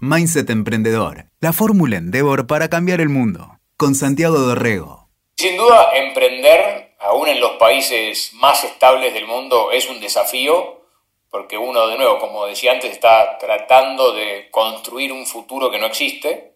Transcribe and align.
Mindset 0.00 0.50
Emprendedor, 0.50 1.26
la 1.40 1.54
fórmula 1.54 1.96
Endeavor 1.96 2.46
para 2.46 2.68
cambiar 2.68 3.00
el 3.00 3.08
mundo. 3.08 3.58
Con 3.78 3.94
Santiago 3.94 4.38
Dorrego. 4.38 5.08
Sin 5.36 5.56
duda, 5.56 5.90
emprender, 5.94 6.94
aún 7.00 7.28
en 7.28 7.40
los 7.40 7.52
países 7.52 8.32
más 8.34 8.62
estables 8.64 9.14
del 9.14 9.26
mundo, 9.26 9.70
es 9.72 9.88
un 9.88 10.00
desafío, 10.00 10.82
porque 11.30 11.56
uno, 11.56 11.86
de 11.86 11.96
nuevo, 11.96 12.18
como 12.18 12.46
decía 12.46 12.72
antes, 12.72 12.92
está 12.92 13.38
tratando 13.38 14.12
de 14.12 14.48
construir 14.50 15.12
un 15.12 15.26
futuro 15.26 15.70
que 15.70 15.78
no 15.78 15.86
existe. 15.86 16.52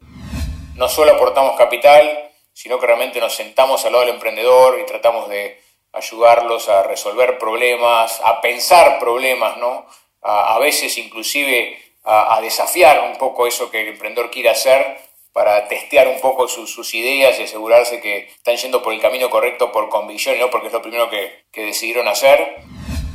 No 0.74 0.88
solo 0.88 1.12
aportamos 1.12 1.56
capital, 1.56 2.30
sino 2.52 2.78
que 2.78 2.86
realmente 2.86 3.20
nos 3.20 3.34
sentamos 3.34 3.84
al 3.86 3.92
lado 3.92 4.04
del 4.04 4.14
emprendedor 4.14 4.78
y 4.80 4.86
tratamos 4.86 5.30
de 5.30 5.58
ayudarlos 5.92 6.68
a 6.68 6.82
resolver 6.82 7.38
problemas, 7.38 8.20
a 8.22 8.42
pensar 8.42 8.98
problemas, 8.98 9.56
¿no? 9.56 9.86
A, 10.22 10.58
veces 10.58 10.98
inclusive 10.98 11.89
a, 12.04 12.40
desafiar 12.40 13.00
un 13.00 13.16
poco 13.16 13.46
eso 13.46 13.70
que 13.70 13.82
el 13.82 13.88
emprendedor 13.88 14.30
quiere 14.30 14.50
hacer 14.50 14.98
para 15.32 15.68
testear 15.68 16.08
un 16.08 16.20
poco 16.20 16.48
sus 16.48 16.94
ideas 16.94 17.38
y 17.38 17.44
asegurarse 17.44 18.00
que 18.00 18.28
están 18.28 18.56
yendo 18.56 18.82
por 18.82 18.92
el 18.92 19.00
camino 19.00 19.30
correcto 19.30 19.70
por 19.70 19.88
convicción 19.88 20.36
y 20.36 20.40
no 20.40 20.50
porque 20.50 20.68
es 20.68 20.72
lo 20.72 20.82
primero 20.82 21.08
que, 21.08 21.44
decidieron 21.52 22.08
hacer. 22.08 22.56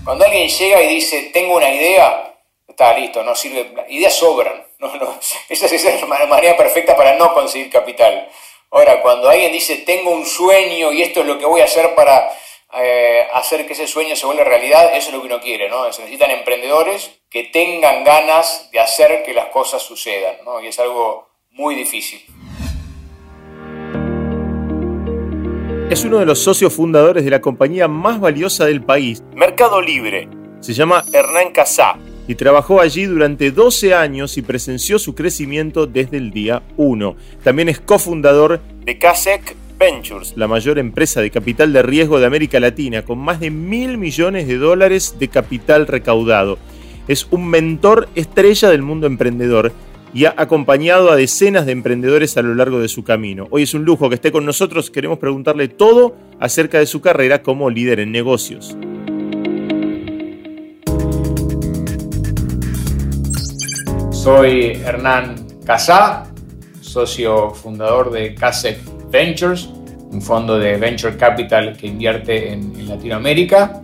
Cuando 0.03 0.25
alguien 0.25 0.47
llega 0.47 0.81
y 0.81 0.87
dice, 0.87 1.31
tengo 1.33 1.55
una 1.55 1.69
idea, 1.69 2.35
está 2.67 2.97
listo, 2.97 3.23
no 3.23 3.35
sirve, 3.35 3.73
ideas 3.89 4.15
sobran. 4.15 4.65
No, 4.77 5.19
esa 5.49 5.65
es 5.65 6.01
la 6.01 6.25
manera 6.27 6.55
perfecta 6.55 6.95
para 6.95 7.15
no 7.15 7.33
conseguir 7.33 7.71
capital. 7.71 8.29
Ahora, 8.71 9.01
cuando 9.01 9.29
alguien 9.29 9.51
dice, 9.51 9.77
tengo 9.77 10.11
un 10.11 10.25
sueño 10.25 10.91
y 10.91 11.01
esto 11.01 11.21
es 11.21 11.25
lo 11.25 11.39
que 11.39 11.45
voy 11.45 11.61
a 11.61 11.63
hacer 11.63 11.95
para 11.95 12.29
eh, 12.77 13.25
hacer 13.33 13.65
que 13.65 13.73
ese 13.73 13.87
sueño 13.87 14.15
se 14.15 14.25
vuelva 14.25 14.43
realidad, 14.43 14.95
eso 14.95 15.07
es 15.07 15.13
lo 15.13 15.21
que 15.21 15.27
uno 15.27 15.39
quiere, 15.39 15.69
¿no? 15.69 15.91
Se 15.93 16.01
necesitan 16.01 16.31
emprendedores 16.31 17.09
que 17.35 17.43
tengan 17.51 18.05
ganas 18.05 18.69
de 18.71 18.79
hacer 18.79 19.21
que 19.25 19.33
las 19.33 19.47
cosas 19.47 19.81
sucedan, 19.81 20.35
¿no? 20.45 20.61
Y 20.61 20.67
es 20.67 20.79
algo 20.79 21.27
muy 21.51 21.75
difícil. 21.75 22.21
Es 25.89 26.05
uno 26.05 26.19
de 26.19 26.25
los 26.25 26.39
socios 26.39 26.73
fundadores 26.73 27.25
de 27.25 27.31
la 27.31 27.41
compañía 27.41 27.89
más 27.89 28.21
valiosa 28.21 28.63
del 28.63 28.81
país, 28.81 29.21
Mercado 29.35 29.81
Libre. 29.81 30.29
Se 30.61 30.71
llama 30.71 31.03
Hernán 31.11 31.51
Casá 31.51 31.99
y 32.25 32.35
trabajó 32.35 32.79
allí 32.79 33.03
durante 33.03 33.51
12 33.51 33.93
años 33.93 34.37
y 34.37 34.41
presenció 34.41 34.97
su 34.97 35.13
crecimiento 35.13 35.87
desde 35.87 36.15
el 36.15 36.31
día 36.31 36.63
1. 36.77 37.17
También 37.43 37.67
es 37.67 37.81
cofundador 37.81 38.61
de 38.85 38.97
Casec 38.97 39.57
Ventures, 39.77 40.37
la 40.37 40.47
mayor 40.47 40.79
empresa 40.79 41.19
de 41.19 41.31
capital 41.31 41.73
de 41.73 41.81
riesgo 41.81 42.17
de 42.17 42.27
América 42.27 42.61
Latina, 42.61 43.03
con 43.03 43.17
más 43.19 43.41
de 43.41 43.51
mil 43.51 43.97
millones 43.97 44.47
de 44.47 44.55
dólares 44.55 45.17
de 45.19 45.27
capital 45.27 45.85
recaudado. 45.85 46.57
Es 47.07 47.27
un 47.29 47.47
mentor 47.47 48.09
estrella 48.15 48.69
del 48.69 48.81
mundo 48.81 49.05
emprendedor 49.05 49.71
y 50.13 50.25
ha 50.25 50.33
acompañado 50.37 51.11
a 51.11 51.15
decenas 51.15 51.65
de 51.65 51.73
emprendedores 51.73 52.37
a 52.37 52.41
lo 52.41 52.55
largo 52.55 52.79
de 52.79 52.87
su 52.87 53.03
camino. 53.03 53.47
Hoy 53.51 53.63
es 53.63 53.73
un 53.73 53.85
lujo 53.85 54.09
que 54.09 54.15
esté 54.15 54.31
con 54.31 54.45
nosotros, 54.45 54.89
queremos 54.89 55.19
preguntarle 55.19 55.67
todo 55.67 56.15
acerca 56.39 56.79
de 56.79 56.85
su 56.85 57.01
carrera 57.01 57.43
como 57.43 57.69
líder 57.69 57.99
en 57.99 58.11
negocios. 58.11 58.77
Soy 64.11 64.71
Hernán 64.83 65.35
Casá, 65.65 66.31
socio 66.81 67.51
fundador 67.51 68.11
de 68.11 68.33
CASEC 68.33 68.79
Ventures, 69.11 69.69
un 70.11 70.21
fondo 70.21 70.57
de 70.57 70.77
venture 70.77 71.17
capital 71.17 71.77
que 71.77 71.87
invierte 71.87 72.53
en, 72.53 72.87
Latinoamérica. 72.87 73.83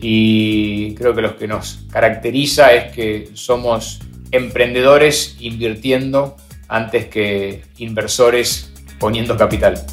Y 0.00 0.94
creo 0.94 1.14
que 1.14 1.22
lo 1.22 1.36
que 1.36 1.46
nos 1.46 1.84
caracteriza 1.90 2.72
es 2.72 2.92
que 2.92 3.30
somos 3.34 4.00
emprendedores 4.30 5.36
invirtiendo 5.40 6.36
antes 6.68 7.06
que 7.06 7.62
inversores 7.78 8.72
poniendo 8.98 9.36
capital. 9.36 9.84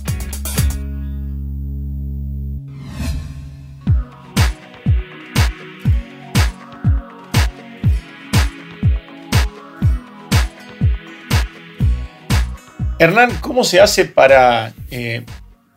Hernán, 12.99 13.31
¿cómo 13.41 13.63
se 13.63 13.79
hace 13.79 14.05
para 14.05 14.73
eh, 14.89 15.23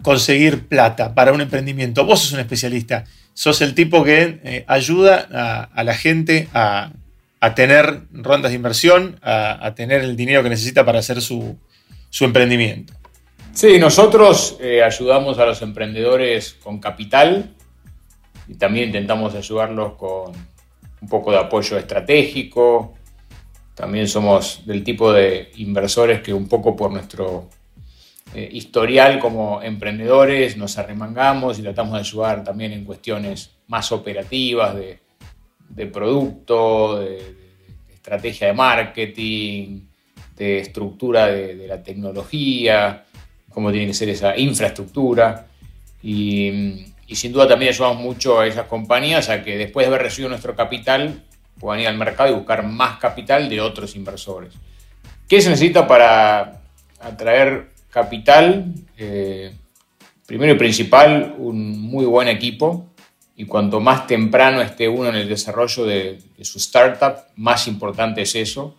conseguir 0.03 0.67
plata 0.69 1.15
para 1.15 1.33
un 1.33 1.41
emprendimiento? 1.41 2.05
Vos 2.05 2.21
sos 2.21 2.33
un 2.33 2.41
especialista, 2.41 3.05
sos 3.35 3.61
el 3.61 3.75
tipo 3.75 4.05
que 4.05 4.41
eh, 4.45 4.65
ayuda 4.67 5.69
a, 5.73 5.85
la 5.85 5.95
gente 5.95 6.49
a, 6.55 6.93
tener 7.55 8.03
rondas 8.13 8.51
de 8.51 8.57
inversión, 8.57 9.19
a, 9.23 9.73
tener 9.75 10.03
el 10.03 10.17
dinero 10.17 10.43
que 10.43 10.51
necesita 10.51 10.85
para 10.85 10.99
hacer 10.99 11.21
su, 11.21 11.57
emprendimiento. 12.21 12.95
Sí, 13.53 13.79
nosotros 13.79 14.57
eh, 14.61 14.83
ayudamos 14.83 15.39
a 15.39 15.47
los 15.47 15.61
emprendedores 15.63 16.55
con 16.63 16.79
capital 16.79 17.51
y 18.47 18.55
también 18.55 18.87
intentamos 18.87 19.35
ayudarlos 19.35 19.95
con 19.95 20.33
un 21.01 21.09
poco 21.09 21.33
de 21.33 21.39
apoyo 21.39 21.79
estratégico, 21.79 22.95
también 23.75 24.07
somos 24.09 24.67
del 24.67 24.85
tipo 24.85 25.13
de 25.13 25.51
inversores 25.57 26.21
que 26.21 26.35
un 26.35 26.47
poco 26.49 26.77
por 26.77 26.91
nuestro 26.91 27.49
eh, 28.33 28.49
historial 28.53 29.19
como 29.19 29.61
emprendedores 29.61 30.57
nos 30.57 30.79
arremangamos 30.79 31.59
y 31.59 31.63
tratamos 31.63 31.95
de 31.95 31.99
ayudar 31.99 32.45
también 32.45 32.73
en 32.73 32.85
cuestiones 32.85 33.51
más 33.67 33.91
operativas 33.91 34.77
de, 34.77 35.87
producto, 35.87 37.01
de, 37.01 37.35
estrategia 37.93 38.47
de 38.47 38.53
marketing, 38.53 39.81
de 40.37 40.59
estructura 40.61 41.27
de, 41.27 41.67
la 41.67 41.83
tecnología, 41.83 43.05
cómo 43.49 43.73
tiene 43.73 43.89
que 43.89 43.95
ser 43.95 44.09
esa 44.11 44.39
infraestructura. 44.39 45.49
Y, 46.01 46.87
y 47.09 47.17
sin 47.17 47.33
duda 47.33 47.49
también 47.49 47.73
ayudamos 47.73 48.01
mucho 48.01 48.39
a 48.39 48.47
esas 48.47 48.67
compañías 48.67 49.29
a 49.29 49.43
que 49.43 49.59
después 49.59 49.85
de 49.85 49.89
haber 49.89 50.03
recibido 50.03 50.29
nuestro 50.29 50.55
capital 50.55 51.25
puedan 51.59 51.81
ir 51.81 51.89
al 51.89 51.99
mercado 51.99 52.31
y 52.31 52.35
buscar 52.35 52.65
más 52.65 52.99
capital 52.99 53.49
de 53.49 53.61
otros 53.61 53.97
inversores. 53.97 54.55
¿Qué 55.29 55.41
se 55.41 55.51
necesita 55.51 55.87
para 55.87 56.63
atraer 57.01 57.71
capital? 57.91 58.73
Eh, 58.97 59.53
primero 60.27 60.53
y 60.53 60.57
principal, 60.59 61.35
un 61.39 61.81
muy 61.81 62.05
buen 62.07 62.29
equipo. 62.29 62.87
Y 63.37 63.47
cuanto 63.47 63.81
más 63.81 64.07
temprano 64.07 64.61
esté 64.61 64.89
uno 64.89 65.09
en 65.09 65.17
el 65.17 65.29
desarrollo 65.29 65.85
de, 65.87 66.19
su 66.43 66.59
startup, 66.59 67.17
más 67.37 67.67
importante 67.69 68.23
es 68.23 68.35
eso. 68.35 68.77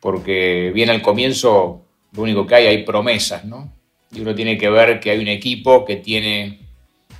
Porque 0.00 0.70
bien 0.74 0.90
al 0.90 1.02
comienzo, 1.02 1.82
lo 2.12 2.22
único 2.22 2.46
que 2.46 2.54
hay, 2.54 2.66
hay 2.66 2.84
promesas, 2.84 3.44
¿no? 3.44 3.72
Y 4.12 4.20
uno 4.20 4.34
tiene 4.34 4.56
que 4.58 4.68
ver 4.68 5.00
que 5.00 5.10
hay 5.10 5.18
un 5.18 5.28
equipo 5.28 5.84
que 5.84 5.96
tiene 5.96 6.60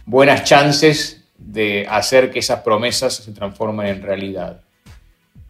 buenas 0.06 0.44
chances 0.44 1.24
de 1.36 1.86
hacer 1.88 2.30
que 2.30 2.38
esas 2.38 2.60
promesas 2.60 3.16
se 3.16 3.32
transformen 3.32 3.86
en 3.86 4.02
realidad. 4.02 4.60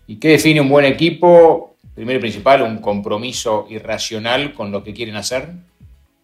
¿Y 0.07 0.17
qué 0.17 0.29
define 0.29 0.61
un 0.61 0.69
buen 0.69 0.85
equipo? 0.85 1.74
Primero 1.95 2.19
y 2.19 2.23
principal, 2.23 2.63
un 2.63 2.79
compromiso 2.79 3.67
irracional 3.69 4.53
con 4.55 4.73
lo 4.73 4.83
que 4.83 4.93
quieren 4.93 5.17
hacer. 5.17 5.51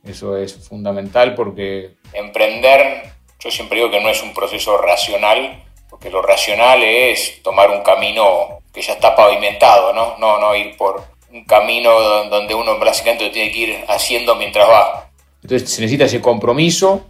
Eso 0.05 0.37
es 0.37 0.69
fundamental 0.69 1.35
porque 1.35 1.97
emprender, 2.13 3.13
yo 3.39 3.51
siempre 3.51 3.79
digo 3.79 3.91
que 3.91 4.01
no 4.01 4.09
es 4.09 4.23
un 4.23 4.35
proceso 4.35 4.79
racional, 4.79 5.63
porque 5.89 6.11
lo 6.11 6.23
racional 6.23 6.83
es 6.83 7.43
tomar 7.43 7.71
un 7.71 7.83
camino 7.83 8.61
que 8.73 8.83
ya 8.83 8.95
está 8.95 9.15
pavimentado, 9.15 9.93
¿no? 9.93 10.17
No, 10.19 10.41
no 10.41 10.57
ir 10.57 10.77
por 10.77 11.03
un 11.33 11.45
camino 11.45 11.91
donde 12.29 12.55
uno 12.55 12.79
básicamente 12.79 13.31
tiene 13.31 13.53
que 13.53 13.59
ir 13.59 13.85
haciendo 13.89 14.35
mientras 14.35 14.69
va. 14.69 15.11
Entonces 15.43 15.71
se 15.71 15.81
necesita 15.83 16.05
ese 16.05 16.21
compromiso, 16.21 17.07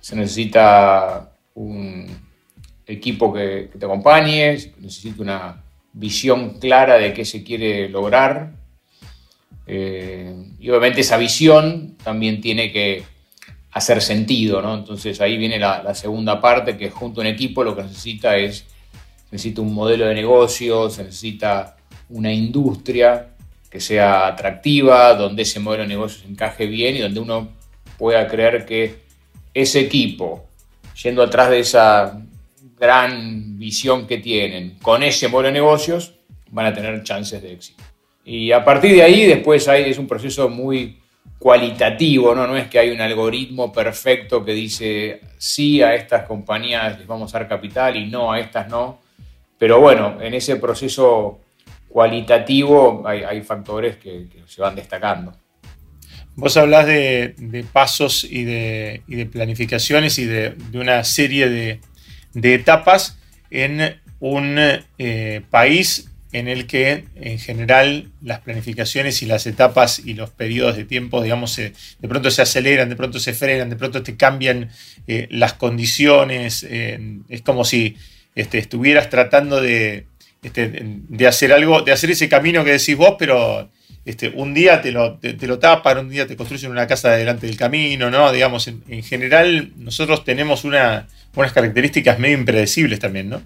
se 0.00 0.16
necesita 0.16 1.30
un 1.54 2.28
equipo 2.86 3.32
que, 3.32 3.70
te 3.78 3.84
acompañe, 3.84 4.58
necesita 4.78 5.22
una 5.22 5.64
visión 5.98 6.58
clara 6.60 6.96
de 6.96 7.12
qué 7.12 7.24
se 7.24 7.42
quiere 7.42 7.88
lograr. 7.88 8.52
Eh, 9.66 10.32
y 10.58 10.70
obviamente 10.70 11.00
esa 11.00 11.16
visión 11.18 11.96
también 12.02 12.40
tiene 12.40 12.72
que 12.72 13.04
hacer 13.72 14.00
sentido, 14.00 14.62
¿no? 14.62 14.74
Entonces 14.74 15.20
ahí 15.20 15.36
viene 15.36 15.58
la, 15.58 15.94
segunda 15.94 16.40
parte, 16.40 16.76
que 16.76 16.90
junto 16.90 17.20
a 17.20 17.24
un 17.24 17.28
equipo 17.28 17.64
lo 17.64 17.76
que 17.76 17.82
necesita 17.82 18.36
es, 18.36 18.64
necesita 19.30 19.60
un 19.60 19.74
modelo 19.74 20.06
de 20.06 20.14
negocio, 20.14 20.88
se 20.88 21.04
necesita 21.04 21.76
una 22.08 22.32
industria 22.32 23.30
que 23.68 23.80
sea 23.80 24.28
atractiva, 24.28 25.14
donde 25.14 25.42
ese 25.42 25.60
modelo 25.60 25.82
de 25.82 25.88
negocio 25.88 26.22
se 26.22 26.28
encaje 26.28 26.66
bien 26.66 26.96
y 26.96 27.00
donde 27.00 27.20
uno 27.20 27.48
pueda 27.98 28.26
creer 28.28 28.64
que 28.64 29.00
ese 29.52 29.80
equipo, 29.80 30.46
yendo 31.02 31.22
atrás 31.22 31.50
de 31.50 31.58
esa 31.58 32.22
gran 32.78 33.58
visión 33.58 34.06
que 34.06 34.18
tienen 34.18 34.78
con 34.80 35.02
ese 35.02 35.28
modelo 35.28 35.48
de 35.48 35.54
negocios, 35.54 36.14
van 36.50 36.66
a 36.66 36.72
tener 36.72 37.02
chances 37.02 37.42
de 37.42 37.52
éxito. 37.52 37.82
Y 38.24 38.52
a 38.52 38.64
partir 38.64 38.94
de 38.94 39.02
ahí, 39.02 39.26
después 39.26 39.66
es 39.68 39.98
un 39.98 40.06
proceso 40.06 40.48
muy 40.48 40.98
cualitativo, 41.38 42.34
¿no? 42.34 42.46
no 42.46 42.56
es 42.56 42.68
que 42.68 42.78
hay 42.78 42.90
un 42.90 43.00
algoritmo 43.00 43.72
perfecto 43.72 44.44
que 44.44 44.52
dice 44.52 45.20
sí 45.38 45.80
a 45.80 45.94
estas 45.94 46.24
compañías 46.24 46.98
les 46.98 47.06
vamos 47.06 47.32
a 47.32 47.38
dar 47.38 47.48
capital 47.48 47.96
y 47.96 48.06
no 48.06 48.32
a 48.32 48.40
estas 48.40 48.68
no. 48.68 49.00
Pero 49.56 49.80
bueno, 49.80 50.18
en 50.20 50.34
ese 50.34 50.56
proceso 50.56 51.40
cualitativo 51.88 53.02
hay, 53.06 53.40
factores 53.42 53.96
que, 53.96 54.26
se 54.46 54.60
van 54.60 54.76
destacando. 54.76 55.32
Vos 56.34 56.56
hablás 56.56 56.86
de, 56.86 57.64
pasos 57.72 58.24
y 58.24 58.44
de, 58.44 59.28
planificaciones 59.32 60.18
y 60.18 60.26
de, 60.26 60.54
una 60.74 61.02
serie 61.02 61.48
de, 61.48 61.80
etapas 62.34 63.18
en 63.50 64.00
un 64.20 64.58
eh, 64.98 65.42
país 65.50 66.08
en 66.32 66.46
el 66.48 66.66
que 66.66 67.04
en 67.14 67.38
general 67.38 68.10
las 68.20 68.40
planificaciones 68.40 69.22
y 69.22 69.26
las 69.26 69.46
etapas 69.46 69.98
y 70.04 70.12
los 70.14 70.30
periodos 70.30 70.76
de 70.76 70.84
tiempo, 70.84 71.22
digamos, 71.22 71.56
de 71.56 71.72
pronto 72.08 72.30
se 72.30 72.42
aceleran, 72.42 72.88
de 72.88 72.96
pronto 72.96 73.18
se 73.18 73.32
frenan, 73.32 73.70
de 73.70 73.76
pronto 73.76 74.02
te 74.02 74.16
cambian 74.16 74.68
eh, 75.06 75.26
las 75.30 75.54
condiciones. 75.54 76.66
Eh, 76.68 77.18
es 77.30 77.40
como 77.42 77.64
si 77.64 77.96
este, 78.34 78.58
estuvieras 78.58 79.08
tratando 79.08 79.60
de, 79.60 80.06
este, 80.42 80.70
de 80.70 81.26
hacer 81.26 81.52
algo, 81.52 81.80
de 81.80 81.92
hacer 81.92 82.10
ese 82.10 82.28
camino 82.28 82.62
que 82.62 82.72
decís 82.72 82.96
vos, 82.96 83.16
pero 83.18 83.70
este, 84.04 84.30
un 84.30 84.54
día 84.54 84.80
te 84.80 84.92
lo, 84.92 85.18
te, 85.18 85.46
lo 85.46 85.58
tapan, 85.58 85.98
un 85.98 86.08
día 86.08 86.26
te 86.26 86.36
construyen 86.36 86.70
una 86.70 86.86
casa 86.86 87.10
delante 87.12 87.46
del 87.46 87.56
camino, 87.56 88.10
¿no? 88.10 88.32
Digamos, 88.32 88.68
en, 88.68 89.02
general 89.02 89.72
nosotros 89.76 90.24
tenemos 90.24 90.64
unas 91.34 91.52
características 91.52 92.18
medio 92.18 92.38
impredecibles 92.38 92.98
también, 92.98 93.28
¿no? 93.28 93.42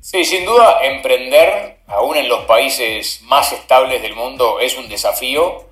Sí, 0.00 0.24
sin 0.24 0.44
duda, 0.44 0.78
emprender, 0.84 1.78
aún 1.86 2.16
en 2.16 2.28
los 2.28 2.44
países 2.44 3.22
más 3.24 3.52
estables 3.52 4.02
del 4.02 4.14
mundo, 4.14 4.60
es 4.60 4.76
un 4.76 4.88
desafío, 4.88 5.64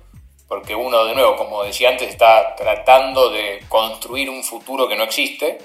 porque 0.47 0.75
uno, 0.75 1.05
de 1.05 1.15
nuevo, 1.15 1.35
como 1.35 1.63
decía 1.63 1.89
antes, 1.89 2.09
está 2.09 2.55
tratando 2.55 3.29
de 3.29 3.61
construir 3.69 4.29
un 4.29 4.43
futuro 4.43 4.87
que 4.87 4.95
no 4.95 5.03
existe, 5.03 5.57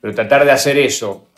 pero 0.00 0.14
tratar 0.14 0.44
de 0.44 0.52
hacer 0.52 0.76
eso 0.76 1.28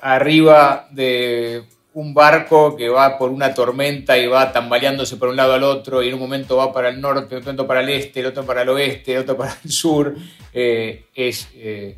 arriba 0.00 0.88
de 0.90 1.64
un 1.92 2.14
barco 2.14 2.74
que 2.74 2.88
va 2.88 3.18
por 3.18 3.28
una 3.30 3.52
tormenta 3.52 4.16
y 4.16 4.26
va 4.26 4.52
tambaleándose 4.52 5.18
por 5.18 5.28
un 5.28 5.36
lado 5.36 5.52
al 5.52 5.62
otro 5.62 6.02
y 6.02 6.08
en 6.08 6.14
un 6.14 6.20
momento 6.20 6.56
va 6.56 6.72
para 6.72 6.88
el 6.88 6.98
norte, 6.98 7.36
otro 7.36 7.40
momento 7.40 7.66
para 7.66 7.80
el 7.80 7.90
este, 7.90 8.20
el 8.20 8.26
otro 8.26 8.46
para 8.46 8.62
el 8.62 8.70
oeste, 8.70 9.12
el 9.12 9.18
otro 9.18 9.36
para 9.36 9.54
el 9.62 9.70
sur, 9.70 10.14
eh, 10.52 11.04
es 11.14 11.48
eh, 11.56 11.96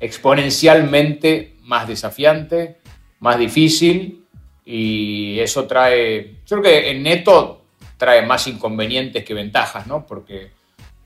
exponencialmente 0.00 1.56
más 1.62 1.88
desafiante, 1.88 2.78
más 3.20 3.38
difícil 3.38 4.24
y 4.64 5.38
eso 5.40 5.66
trae, 5.66 6.36
yo 6.46 6.60
creo 6.60 6.62
que 6.62 6.90
en 6.90 7.02
neto 7.02 7.64
trae 7.96 8.26
más 8.26 8.46
inconvenientes 8.46 9.24
que 9.24 9.34
ventajas, 9.34 9.86
¿no? 9.86 10.06
Porque 10.06 10.50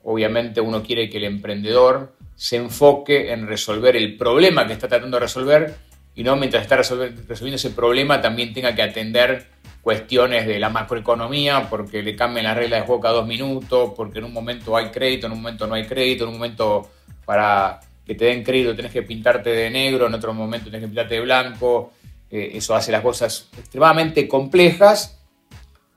obviamente 0.03 0.61
uno 0.61 0.83
quiere 0.83 1.09
que 1.09 1.19
el 1.19 1.25
emprendedor 1.25 2.15
se 2.35 2.57
enfoque 2.57 3.33
en 3.33 3.47
resolver 3.47 3.97
el 3.97 4.17
problema 4.17 4.67
que 4.67 4.73
está 4.73 4.89
tratando 4.89 5.19
de 5.19 5.21
resolver 5.21 5.75
y 6.15 6.25
no 6.25 6.37
mientras 6.37 6.63
está 6.63 6.77
resolviendo 6.77 7.57
ese 7.57 7.71
problema 7.71 8.21
también 8.21 8.53
tenga 8.53 8.75
que 8.75 8.83
atender 8.83 9.47
cuestiones 9.81 10.47
de 10.47 10.59
la 10.59 10.69
macroeconomía, 10.69 11.69
porque 11.71 12.03
le 12.03 12.15
cambian 12.15 12.45
las 12.45 12.57
reglas 12.57 12.81
de 12.81 12.87
juego 12.87 13.09
dos 13.13 13.27
minutos, 13.27 13.93
porque 13.97 14.19
en 14.19 14.27
un 14.27 14.33
momento 14.33 14.77
hay 14.77 14.91
crédito, 14.91 15.27
en 15.27 15.33
un 15.33 15.43
momento 15.43 15.67
no 15.67 15.75
hay 15.75 15.87
crédito, 15.87 16.25
en 16.25 16.31
un 16.31 16.37
momento 16.37 16.91
para 17.25 17.81
que 18.11 18.17
te 18.17 18.25
den 18.25 18.43
crédito 18.43 18.75
tenés 18.75 18.91
que 18.91 19.05
pintarte 19.05 19.51
de 19.51 19.71
negro, 19.71 20.09
en 20.09 20.15
otro 20.15 20.35
momento 20.35 20.65
tenés 20.65 20.81
que 20.81 20.89
pintarte 20.89 21.15
de 21.15 21.21
blanco. 21.21 21.93
Eh, 22.29 22.51
eso 22.55 22.75
hace 22.75 22.91
las 22.91 23.03
cosas 23.03 23.49
extremadamente 23.57 24.27
complejas, 24.27 25.17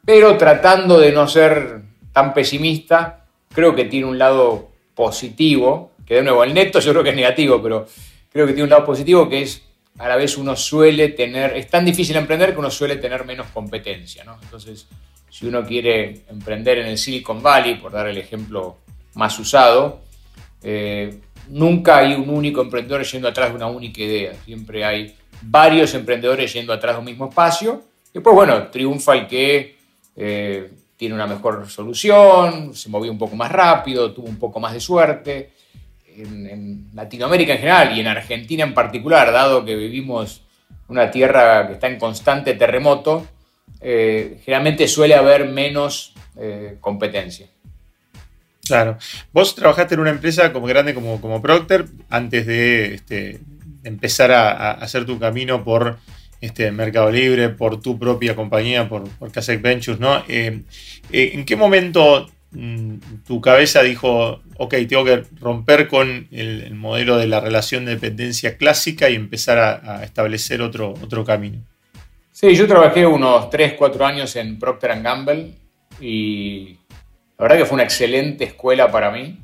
pero 0.06 0.38
tratando 0.38 1.00
de 1.00 1.12
no 1.12 1.28
ser 1.28 1.82
tan 2.12 2.32
pesimista, 2.36 3.26
creo 3.52 3.74
que 3.74 3.86
tiene 3.86 4.06
un 4.06 4.20
lado 4.20 4.70
positivo, 4.94 5.94
que 6.06 6.18
de 6.18 6.22
nuevo 6.22 6.44
el 6.44 6.54
neto 6.54 6.80
yo 6.80 6.92
creo 6.92 7.04
que 7.04 7.10
es 7.10 7.16
negativo, 7.16 7.60
pero 7.64 7.88
creo 8.32 8.46
que 8.46 8.54
tiene 8.54 8.66
un 8.66 8.70
lado 8.70 8.86
positivo 8.86 9.28
que 9.28 9.42
es 9.42 9.64
a 9.98 10.08
la 10.08 10.16
vez 10.16 10.38
uno 10.38 10.56
suele 10.56 11.10
tener, 11.10 11.58
es 11.58 11.68
tan 11.68 11.84
difícil 11.84 12.16
emprender 12.16 12.54
que 12.54 12.60
uno 12.60 12.70
suele 12.70 12.98
tener 12.98 13.26
menos 13.26 13.48
competencia, 13.48 14.24
¿no? 14.24 14.38
Entonces, 14.40 14.86
si 15.32 15.48
uno 15.48 15.66
quiere 15.66 16.26
emprender 16.30 16.78
en 16.78 16.86
el 16.86 17.00
Silicon 17.00 17.42
Valley, 17.42 17.74
por 17.74 17.92
dar 17.92 18.08
el 18.08 18.20
ejemplo 18.20 18.78
más 19.16 19.40
usado, 19.40 20.02
eh, 20.62 21.20
nunca 21.50 21.98
hay 21.98 22.14
un 22.14 22.30
único 22.30 22.62
emprendedor 22.62 23.04
yendo 23.04 23.28
atrás 23.28 23.50
de 23.50 23.56
una 23.56 23.68
única 23.68 24.02
idea, 24.02 24.34
siempre 24.46 24.86
hay 24.86 25.16
varios 25.42 25.94
emprendedores 25.94 26.54
yendo 26.54 26.74
atrás 26.74 26.96
de 26.96 27.00
un 27.00 27.06
mismo 27.06 27.30
espacio, 27.30 27.84
y 28.10 28.14
después, 28.14 28.36
bueno, 28.36 28.68
triunfa 28.68 29.16
el 29.16 29.28
que 29.28 29.76
eh, 30.16 30.72
tiene 30.96 31.16
una 31.16 31.28
mejor 31.28 31.70
solución, 31.70 32.76
se 32.76 32.90
movió 32.90 33.12
un 33.12 33.18
poco 33.18 33.36
más 33.36 33.52
rápido, 33.52 34.14
tuvo 34.14 34.28
un 34.28 34.38
poco 34.38 34.60
más 34.60 34.74
de 34.74 34.80
suerte, 34.80 35.52
en, 36.16 36.90
Latinoamérica 36.94 37.54
en 37.54 37.60
general 37.60 37.98
y 37.98 38.02
en 38.02 38.08
Argentina 38.08 38.64
en 38.64 38.74
particular, 38.74 39.32
dado 39.32 39.66
que 39.66 39.76
vivimos 39.76 40.42
una 40.88 41.10
tierra 41.10 41.68
que 41.68 41.74
está 41.74 41.88
en 41.88 41.98
constante 41.98 42.54
terremoto, 42.54 43.26
eh, 43.82 44.40
generalmente 44.46 44.88
suele 44.88 45.16
haber 45.16 45.46
menos 45.46 46.14
eh, 46.38 46.78
competencia. 46.80 47.48
Claro. 48.66 48.98
Vos 49.32 49.56
trabajaste 49.56 49.96
en 49.96 50.02
una 50.02 50.10
empresa 50.10 50.54
como 50.54 50.68
grande 50.68 50.94
como, 50.94 51.20
como 51.20 51.42
Procter 51.42 51.86
antes 52.10 52.46
de 52.46 52.96
este, 52.96 53.40
empezar 53.84 54.32
a, 54.32 54.72
hacer 54.72 55.06
tu 55.06 55.20
camino 55.20 55.64
por 55.64 55.98
este, 56.40 56.72
Mercado 56.72 57.12
Libre, 57.12 57.50
por 57.50 57.82
tu 57.82 58.00
propia 58.00 58.36
compañía, 58.36 58.88
por, 58.88 59.10
por 59.10 59.32
Ventures, 59.62 60.00
¿no? 60.00 60.24
Eh, 60.28 60.64
¿En 61.12 61.46
qué 61.46 61.56
momento 61.56 62.28
Mm, 62.56 62.98
tu 63.26 63.42
cabeza 63.42 63.82
dijo, 63.82 64.42
ok, 64.58 64.76
tengo 64.88 65.04
que 65.04 65.24
romper 65.40 65.88
con 65.88 66.28
el, 66.32 66.76
modelo 66.76 67.18
de 67.18 67.26
la 67.26 67.40
relación 67.40 67.86
de 67.86 67.96
dependencia 67.96 68.58
clásica 68.58 69.10
y 69.10 69.16
empezar 69.16 69.58
a, 69.58 70.04
establecer 70.04 70.62
otro, 70.62 70.94
otro 71.02 71.26
camino? 71.26 71.64
Sí, 72.32 72.56
yo 72.56 72.68
trabajé 72.68 73.06
unos 73.06 73.50
3, 73.50 73.74
4 73.74 74.06
años 74.06 74.36
en 74.36 74.60
Procter 74.60 75.02
Gamble 75.02 75.54
y 76.00 76.78
la 77.38 77.44
verdad 77.44 77.58
que 77.58 77.66
fue 77.66 77.76
una 77.76 77.84
excelente 77.84 78.44
escuela 78.44 78.92
para 78.92 79.12
mí 79.12 79.40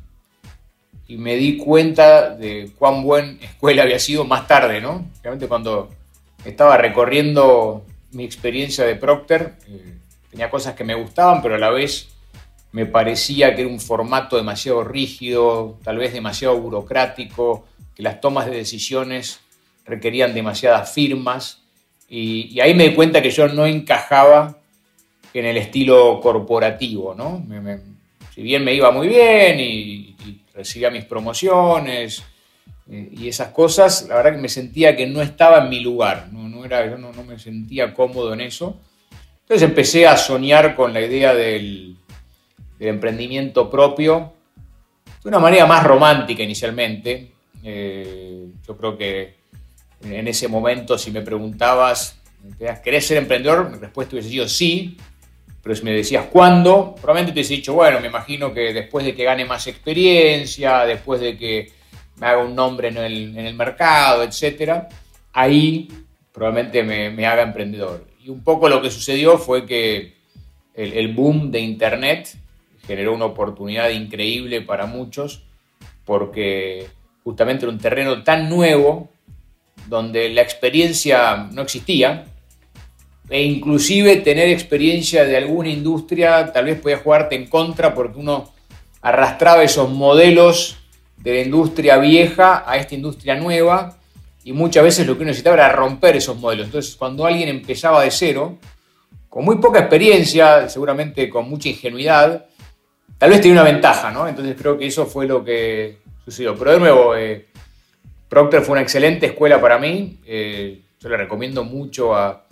y 1.08 1.18
me 1.18 1.36
di 1.36 1.58
cuenta 1.58 2.30
de 2.30 2.72
cuán 2.78 3.04
buena 3.04 3.38
escuela 3.42 3.84
había 3.84 4.00
sido 4.00 4.26
más 4.26 4.48
tarde, 4.48 4.80
¿no? 4.80 5.10
Realmente 5.24 5.48
cuando 5.48 5.90
estaba 6.46 6.78
recorriendo 6.78 7.84
mi 8.12 8.24
experiencia 8.24 8.86
de 8.86 8.96
Procter, 8.96 9.54
eh, 9.68 9.96
tenía 10.30 10.50
cosas 10.50 10.76
que 10.76 10.84
me 10.84 10.94
gustaban, 10.94 11.42
pero 11.42 11.56
a 11.56 11.58
la 11.58 11.72
vez 11.72 12.10
me 12.72 12.86
parecía 12.86 13.56
que 13.56 13.62
era 13.62 13.70
un 13.70 13.80
formato 13.80 14.38
demasiado 14.38 14.84
rígido, 14.84 15.80
tal 15.84 15.98
vez 15.98 16.14
demasiado 16.14 16.60
burocrático, 16.60 17.66
que 17.96 18.04
las 18.04 18.22
tomas 18.22 18.46
de 18.46 18.56
decisiones 18.56 19.40
requerían 19.86 20.34
demasiadas 20.34 20.94
firmas 20.94 21.64
y, 22.08 22.60
ahí 22.60 22.74
me 22.74 22.90
di 22.90 22.96
cuenta 22.96 23.22
que 23.22 23.32
yo 23.32 23.48
no 23.48 23.66
encajaba 23.66 24.59
en 25.34 25.46
el 25.46 25.58
estilo 25.58 26.20
corporativo, 26.22 27.14
¿no? 27.16 27.46
si 28.34 28.42
bien 28.42 28.64
me 28.64 28.74
iba 28.74 28.92
muy 28.92 29.08
bien 29.08 29.60
y, 29.60 30.16
recibía 30.54 30.90
mis 30.90 31.06
promociones 31.06 32.22
eh, 32.92 33.10
y 33.14 33.30
esas 33.30 33.48
cosas, 33.54 34.06
la 34.10 34.16
verdad 34.16 34.34
que 34.34 34.42
me 34.42 34.50
sentía 34.50 34.94
que 34.94 35.08
no 35.08 35.22
estaba 35.22 35.60
en 35.60 35.70
mi 35.70 35.80
lugar, 35.80 36.28
no, 36.34 36.66
era, 36.66 36.86
yo 36.86 36.98
no 36.98 37.14
me 37.24 37.40
sentía 37.40 37.94
cómodo 37.94 38.34
en 38.34 38.42
eso. 38.42 38.78
Entonces 39.50 39.68
empecé 39.68 40.06
a 40.06 40.16
soñar 40.16 40.76
con 40.76 40.94
la 40.94 41.02
idea 41.02 41.34
del, 41.34 41.98
emprendimiento 42.80 43.68
propio 43.68 44.32
de 45.24 45.28
una 45.28 45.40
manera 45.40 45.66
más 45.66 45.84
romántica 45.84 46.44
inicialmente. 46.44 47.32
Eh, 47.64 48.46
yo 48.68 48.78
creo 48.78 48.96
que 48.96 49.38
en 50.04 50.28
ese 50.28 50.48
momento, 50.48 51.00
si 51.00 51.10
me 51.10 51.24
preguntabas, 51.24 52.22
¿querés 52.84 53.08
ser 53.08 53.18
emprendedor? 53.18 53.72
Mi 53.72 53.80
respuesta 53.80 54.14
hubiese 54.14 54.30
sido 54.30 54.48
sí, 54.48 54.98
pero 55.62 55.76
si 55.76 55.84
me 55.84 55.92
decías 55.92 56.26
cuándo, 56.32 56.96
probablemente 56.96 57.34
te 57.34 57.40
hubiese 57.40 57.56
dicho, 57.56 57.74
bueno, 57.74 58.00
me 58.00 58.08
imagino 58.08 58.54
que 58.54 58.74
después 58.74 59.06
de 59.06 59.14
que 59.14 59.24
gane 59.24 59.46
más 59.46 59.68
experiencia, 59.68 60.86
después 60.86 61.20
de 61.20 61.38
que 61.38 61.72
me 62.18 62.28
haga 62.28 62.44
un 62.44 62.56
nombre 62.56 62.90
en 62.90 62.98
el, 62.98 63.54
mercado, 63.56 64.24
etc., 64.24 64.84
ahí 65.34 65.90
probablemente 66.32 66.84
me, 66.84 67.26
haga 67.26 67.44
emprendedor. 67.44 68.06
Y 68.24 68.30
un 68.30 68.44
poco 68.44 68.70
lo 68.70 68.82
que 68.82 68.92
sucedió 68.92 69.38
fue 69.38 69.66
que 69.66 70.16
el 70.74 71.14
boom 71.14 71.52
de 71.52 71.60
Internet 71.60 72.38
generó 72.88 73.14
una 73.14 73.26
oportunidad 73.26 73.90
increíble 73.90 74.62
para 74.62 74.86
muchos 74.86 75.44
porque 76.06 76.88
justamente 77.24 77.66
era 77.66 77.72
un 77.72 77.80
terreno 77.80 78.24
tan 78.24 78.50
nuevo 78.50 79.10
donde 79.88 80.30
la 80.30 80.42
experiencia 80.42 81.48
no 81.52 81.62
existía 81.62 82.26
e 83.30 83.44
inclusive 83.44 84.18
tener 84.18 84.50
experiencia 84.50 85.24
de 85.24 85.38
alguna 85.38 85.70
industria 85.70 86.52
tal 86.52 86.66
vez 86.66 86.80
podía 86.80 86.98
jugarte 86.98 87.36
en 87.36 87.48
contra 87.48 87.94
porque 87.94 88.18
uno 88.18 88.52
arrastraba 89.02 89.64
esos 89.64 89.90
modelos 89.90 90.78
de 91.18 91.34
la 91.34 91.42
industria 91.42 91.98
vieja 91.98 92.64
a 92.66 92.78
esta 92.78 92.96
industria 92.96 93.36
nueva 93.36 93.98
y 94.44 94.54
muchas 94.54 94.84
veces 94.84 95.06
lo 95.06 95.14
que 95.14 95.24
uno 95.24 95.28
necesitaba 95.30 95.58
era 95.58 95.72
romper 95.72 96.16
esos 96.16 96.38
modelos. 96.38 96.68
Entonces 96.68 96.96
cuando 96.96 97.26
alguien 97.26 97.50
empezaba 97.50 98.04
de 98.04 98.10
cero, 98.10 98.58
con 99.30 99.46
muy 99.46 99.58
poca 99.58 99.80
experiencia, 99.80 100.68
seguramente 100.68 101.30
con 101.30 101.48
mucha 101.48 101.70
ingenuidad, 101.70 102.48
tal 103.18 103.30
vez 103.30 103.42
tiene 103.42 103.60
una 103.60 103.70
ventaja, 103.70 104.10
¿no? 104.12 104.28
Entonces 104.28 104.56
creo 104.60 104.78
que 104.78 104.88
eso 104.88 105.06
fue 105.06 105.28
lo 105.28 105.44
que 105.44 106.00
sucedió. 106.26 106.56
Pero 106.56 106.72
de 106.72 106.80
nuevo, 106.80 107.16
eh, 107.16 107.46
Procter 108.28 108.62
fue 108.62 108.74
una 108.74 108.82
excelente 108.82 109.28
escuela 109.28 109.62
para 109.62 109.78
mí. 109.78 110.20
Eh, 110.26 110.82
yo 111.00 111.10
le 111.10 111.18
recomiendo 111.18 111.64
mucho 111.64 112.16
a, 112.16 112.46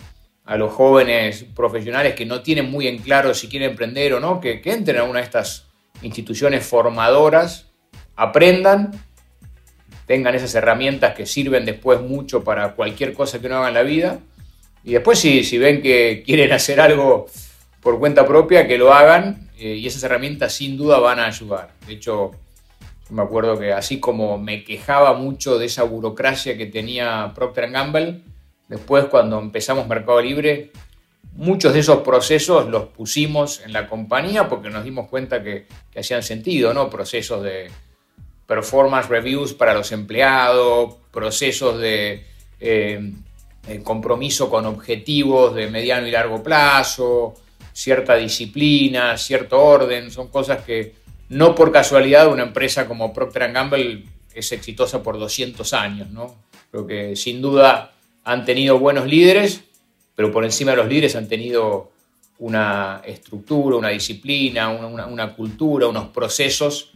a 0.48 0.56
los 0.56 0.72
jóvenes 0.72 1.44
profesionales 1.54 2.14
que 2.14 2.24
no 2.24 2.40
tienen 2.40 2.70
muy 2.70 2.88
en 2.88 2.96
claro 2.96 3.34
si 3.34 3.48
quieren 3.48 3.72
emprender 3.72 4.14
o 4.14 4.20
no, 4.20 4.40
que, 4.40 4.62
entren 4.64 4.96
a 4.96 5.02
una 5.04 5.18
de 5.18 5.26
estas 5.26 5.66
instituciones 6.00 6.64
formadoras, 6.64 7.66
aprendan, 8.16 8.92
tengan 10.06 10.34
esas 10.34 10.54
herramientas 10.54 11.14
que 11.14 11.26
sirven 11.26 11.66
después 11.66 12.00
mucho 12.00 12.44
para 12.44 12.74
cualquier 12.74 13.12
cosa 13.12 13.38
que 13.38 13.46
uno 13.46 13.58
haga 13.58 13.68
en 13.68 13.74
la 13.74 13.82
vida. 13.82 14.20
Y 14.84 14.92
después 14.92 15.18
si, 15.18 15.44
si 15.44 15.58
ven 15.58 15.82
que 15.82 16.22
quieren 16.24 16.50
hacer 16.52 16.80
algo 16.80 17.26
por 17.82 17.98
cuenta 17.98 18.26
propia, 18.26 18.66
que 18.66 18.78
lo 18.78 18.94
hagan 18.94 19.50
eh, 19.58 19.74
y 19.74 19.86
esas 19.86 20.02
herramientas 20.02 20.54
sin 20.54 20.78
duda 20.78 20.98
van 20.98 21.18
a 21.18 21.26
ayudar. 21.26 21.74
De 21.86 21.92
hecho, 21.92 22.30
me 23.10 23.20
acuerdo 23.20 23.58
que 23.58 23.74
así 23.74 24.00
como 24.00 24.38
me 24.38 24.64
quejaba 24.64 25.12
mucho 25.12 25.58
de 25.58 25.66
esa 25.66 25.82
burocracia 25.82 26.56
que 26.56 26.64
tenía 26.64 27.32
Procter 27.34 27.70
Gamble, 27.70 28.22
Después, 28.68 29.06
cuando 29.06 29.38
empezamos 29.38 29.88
Mercado 29.88 30.20
Libre, 30.20 30.70
muchos 31.32 31.72
de 31.72 31.80
esos 31.80 32.02
procesos 32.02 32.68
los 32.68 32.88
pusimos 32.88 33.60
en 33.64 33.72
la 33.72 33.88
compañía 33.88 34.48
porque 34.48 34.70
nos 34.70 34.84
dimos 34.84 35.08
cuenta 35.08 35.42
que, 35.42 35.66
hacían 35.96 36.22
sentido, 36.22 36.74
¿no? 36.74 36.90
Procesos 36.90 37.42
de 37.42 37.70
performance 38.46 39.08
reviews 39.08 39.54
para 39.54 39.74
los 39.74 39.90
empleados, 39.92 40.96
procesos 41.10 41.78
de 41.80 42.24
eh, 42.60 43.12
compromiso 43.82 44.48
con 44.48 44.66
objetivos 44.66 45.54
de 45.54 45.68
mediano 45.68 46.06
y 46.06 46.10
largo 46.10 46.42
plazo, 46.42 47.34
cierta 47.72 48.16
disciplina, 48.16 49.16
cierto 49.16 49.60
orden, 49.60 50.10
son 50.10 50.28
cosas 50.28 50.62
que 50.64 50.94
no 51.30 51.54
por 51.54 51.72
casualidad 51.72 52.28
una 52.28 52.44
empresa 52.44 52.86
como 52.86 53.12
Procter 53.12 53.52
Gamble 53.52 54.04
es 54.34 54.52
exitosa 54.52 55.02
por 55.02 55.18
200 55.18 55.72
años, 55.74 56.10
¿no? 56.10 56.34
Creo 56.70 56.86
que 56.86 57.16
sin 57.16 57.42
duda 57.42 57.92
han 58.28 58.44
tenido 58.44 58.78
buenos 58.78 59.06
líderes, 59.06 59.64
pero 60.14 60.30
por 60.30 60.44
encima 60.44 60.72
de 60.72 60.76
los 60.76 60.86
líderes 60.86 61.16
han 61.16 61.28
tenido 61.28 61.92
una 62.40 63.00
estructura, 63.06 63.76
una 63.76 63.88
disciplina, 63.88 64.68
una, 64.68 65.34
cultura, 65.34 65.86
unos 65.86 66.08
procesos 66.08 66.92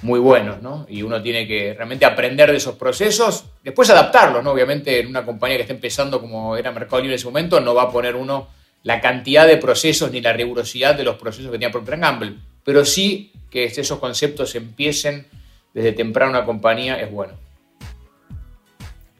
muy 0.00 0.18
buenos, 0.18 0.62
¿no? 0.62 0.86
Y 0.88 1.02
uno 1.02 1.20
tiene 1.20 1.46
que 1.46 1.74
realmente 1.74 2.06
aprender 2.06 2.50
de 2.50 2.56
esos 2.56 2.76
procesos, 2.76 3.44
después 3.62 3.90
adaptarlos, 3.90 4.42
¿no? 4.42 4.52
Obviamente 4.52 5.00
en 5.00 5.08
una 5.08 5.22
compañía 5.26 5.58
que 5.58 5.62
está 5.62 5.74
empezando 5.74 6.18
como 6.18 6.56
era 6.56 6.72
Mercado 6.72 7.02
Libre 7.02 7.12
en 7.12 7.18
ese 7.18 7.26
momento, 7.26 7.60
no 7.60 7.74
va 7.74 7.82
a 7.82 7.90
poner 7.90 8.16
uno 8.16 8.48
la 8.82 9.02
cantidad 9.02 9.46
de 9.46 9.58
procesos 9.58 10.10
ni 10.10 10.22
la 10.22 10.32
rigurosidad 10.32 10.94
de 10.94 11.04
los 11.04 11.16
procesos 11.16 11.50
que 11.50 11.58
tenía 11.58 11.70
Procter 11.70 11.98
Gamble, 11.98 12.36
pero 12.64 12.86
sí 12.86 13.32
que 13.50 13.64
esos 13.64 13.98
conceptos 13.98 14.54
empiecen 14.54 15.26
desde 15.74 15.92
temprano 15.92 16.30
una 16.30 16.46
compañía 16.46 16.98
es 16.98 17.12
bueno. 17.12 17.34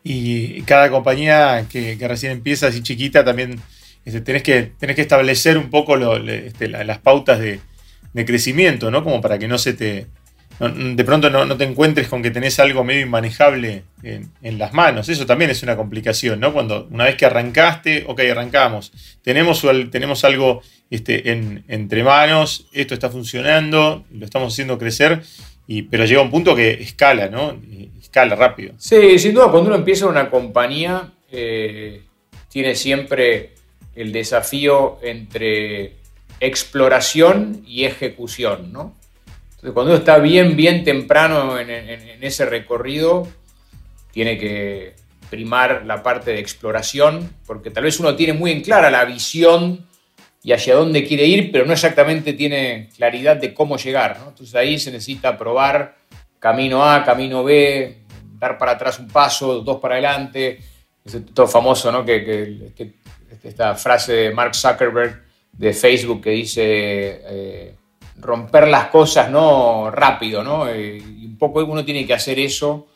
Y 0.02 0.62
cada 0.62 0.90
compañía 0.90 1.66
que, 1.68 1.96
recién 2.00 2.32
empieza 2.32 2.68
así 2.68 2.82
chiquita 2.82 3.24
también 3.24 3.60
este, 4.04 4.20
tenés, 4.20 4.42
que, 4.42 4.62
tenés 4.78 4.96
que 4.96 5.02
establecer 5.02 5.58
un 5.58 5.68
poco 5.68 5.96
este, 6.16 6.68
las 6.68 6.98
pautas 6.98 7.38
de, 7.38 7.60
crecimiento, 8.26 8.90
¿no? 8.90 9.04
Como 9.04 9.20
para 9.20 9.38
que 9.38 9.46
no 9.46 9.58
se 9.58 9.72
te. 9.72 10.06
de 10.58 11.04
pronto 11.04 11.30
no, 11.30 11.56
te 11.56 11.64
encuentres 11.64 12.08
con 12.08 12.22
que 12.22 12.30
tenés 12.30 12.58
algo 12.58 12.82
medio 12.82 13.02
inmanejable 13.02 13.84
en, 14.02 14.58
las 14.58 14.72
manos. 14.72 15.08
Eso 15.08 15.26
también 15.26 15.50
es 15.50 15.62
una 15.62 15.76
complicación, 15.76 16.40
¿no? 16.40 16.52
Cuando 16.52 16.88
una 16.90 17.04
vez 17.04 17.16
que 17.16 17.26
arrancaste, 17.26 18.04
ok, 18.06 18.20
arrancamos. 18.30 18.92
Tenemos, 19.22 19.64
tenemos 19.90 20.24
algo 20.24 20.62
este, 20.90 21.30
entre 21.68 22.02
manos, 22.02 22.66
esto 22.72 22.94
está 22.94 23.10
funcionando, 23.10 24.04
lo 24.10 24.24
estamos 24.24 24.52
haciendo 24.52 24.76
crecer, 24.76 25.22
y, 25.68 25.82
pero 25.82 26.04
llega 26.04 26.20
un 26.20 26.30
punto 26.30 26.56
que 26.56 26.72
escala, 26.72 27.28
¿no? 27.28 27.56
Escala 28.10 28.34
rápido. 28.34 28.74
Sí, 28.76 29.18
sin 29.20 29.34
duda, 29.34 29.50
cuando 29.52 29.68
uno 29.68 29.76
empieza 29.76 30.06
una 30.06 30.28
compañía, 30.28 31.12
eh, 31.30 32.02
tiene 32.48 32.74
siempre 32.74 33.54
el 33.94 34.12
desafío 34.12 34.98
entre 35.00 35.94
exploración 36.40 37.62
y 37.66 37.84
ejecución, 37.84 38.72
¿no? 38.72 38.96
Entonces, 39.50 39.72
cuando 39.72 39.92
uno 39.92 39.98
está 39.98 40.18
bien, 40.18 40.56
bien 40.56 40.82
temprano 40.82 41.58
en, 41.58 41.70
ese 42.20 42.46
recorrido, 42.46 43.28
tiene 44.10 44.38
que 44.38 44.94
primar 45.28 45.84
la 45.86 46.02
parte 46.02 46.32
de 46.32 46.40
exploración, 46.40 47.30
porque 47.46 47.70
tal 47.70 47.84
vez 47.84 48.00
uno 48.00 48.16
tiene 48.16 48.32
muy 48.32 48.50
en 48.50 48.62
clara 48.62 48.90
la 48.90 49.04
visión 49.04 49.86
y 50.42 50.52
hacia 50.52 50.74
dónde 50.74 51.04
quiere 51.06 51.26
ir, 51.26 51.52
pero 51.52 51.64
no 51.64 51.74
exactamente 51.74 52.32
tiene 52.32 52.88
claridad 52.96 53.36
de 53.36 53.54
cómo 53.54 53.76
llegar. 53.76 54.18
¿no? 54.18 54.30
Entonces 54.30 54.54
ahí 54.56 54.78
se 54.78 54.90
necesita 54.90 55.38
probar 55.38 55.96
camino 56.40 56.82
A, 56.82 57.04
camino 57.04 57.44
B, 57.44 57.99
dar 58.40 58.56
para 58.58 58.72
atrás 58.72 58.98
un 58.98 59.08
paso, 59.08 59.60
dos 59.60 59.78
para 59.78 59.94
adelante. 59.94 60.58
Es 61.04 61.18
todo 61.34 61.46
famoso, 61.46 61.92
¿no? 61.92 62.04
Que, 62.04 62.72
esta 63.44 63.74
frase 63.74 64.12
de 64.12 64.34
Mark 64.34 64.54
Zuckerberg 64.54 65.22
de 65.52 65.72
Facebook 65.72 66.20
que 66.20 66.30
dice 66.30 66.62
eh, 66.62 67.74
romper 68.16 68.68
las 68.68 68.86
cosas 68.86 69.30
no 69.30 69.90
rápido, 69.90 70.42
¿no? 70.42 70.68
Eh, 70.68 70.98
y 70.98 71.26
un 71.26 71.38
poco 71.38 71.64
uno 71.64 71.84
tiene 71.84 72.06
que 72.06 72.12
hacer 72.12 72.38
eso 72.38 72.88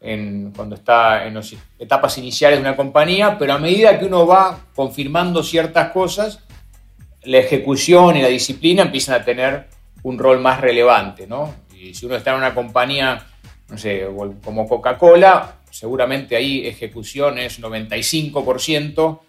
en, 0.00 0.52
cuando 0.54 0.76
está 0.76 1.26
en 1.26 1.34
las 1.34 1.54
etapas 1.78 2.18
iniciales 2.18 2.58
de 2.58 2.68
una 2.68 2.76
compañía, 2.76 3.36
pero 3.38 3.54
a 3.54 3.58
medida 3.58 3.98
que 3.98 4.04
uno 4.04 4.26
va 4.26 4.58
confirmando 4.74 5.42
ciertas 5.42 5.90
cosas, 5.90 6.40
la 7.22 7.38
ejecución 7.38 8.16
y 8.16 8.22
la 8.22 8.28
disciplina 8.28 8.82
empiezan 8.82 9.20
a 9.20 9.24
tener 9.24 9.68
un 10.02 10.18
rol 10.18 10.38
más 10.40 10.60
relevante, 10.60 11.26
¿no? 11.26 11.54
Y 11.74 11.94
si 11.94 12.06
uno 12.06 12.16
está 12.16 12.30
en 12.32 12.38
una 12.38 12.54
compañía 12.54 13.26
no 13.68 13.78
sé, 13.78 14.06
como 14.44 14.68
Coca-Cola, 14.68 15.56
seguramente 15.70 16.36
ahí 16.36 16.66
ejecución 16.66 17.38
es 17.38 17.60
95% 17.60 19.20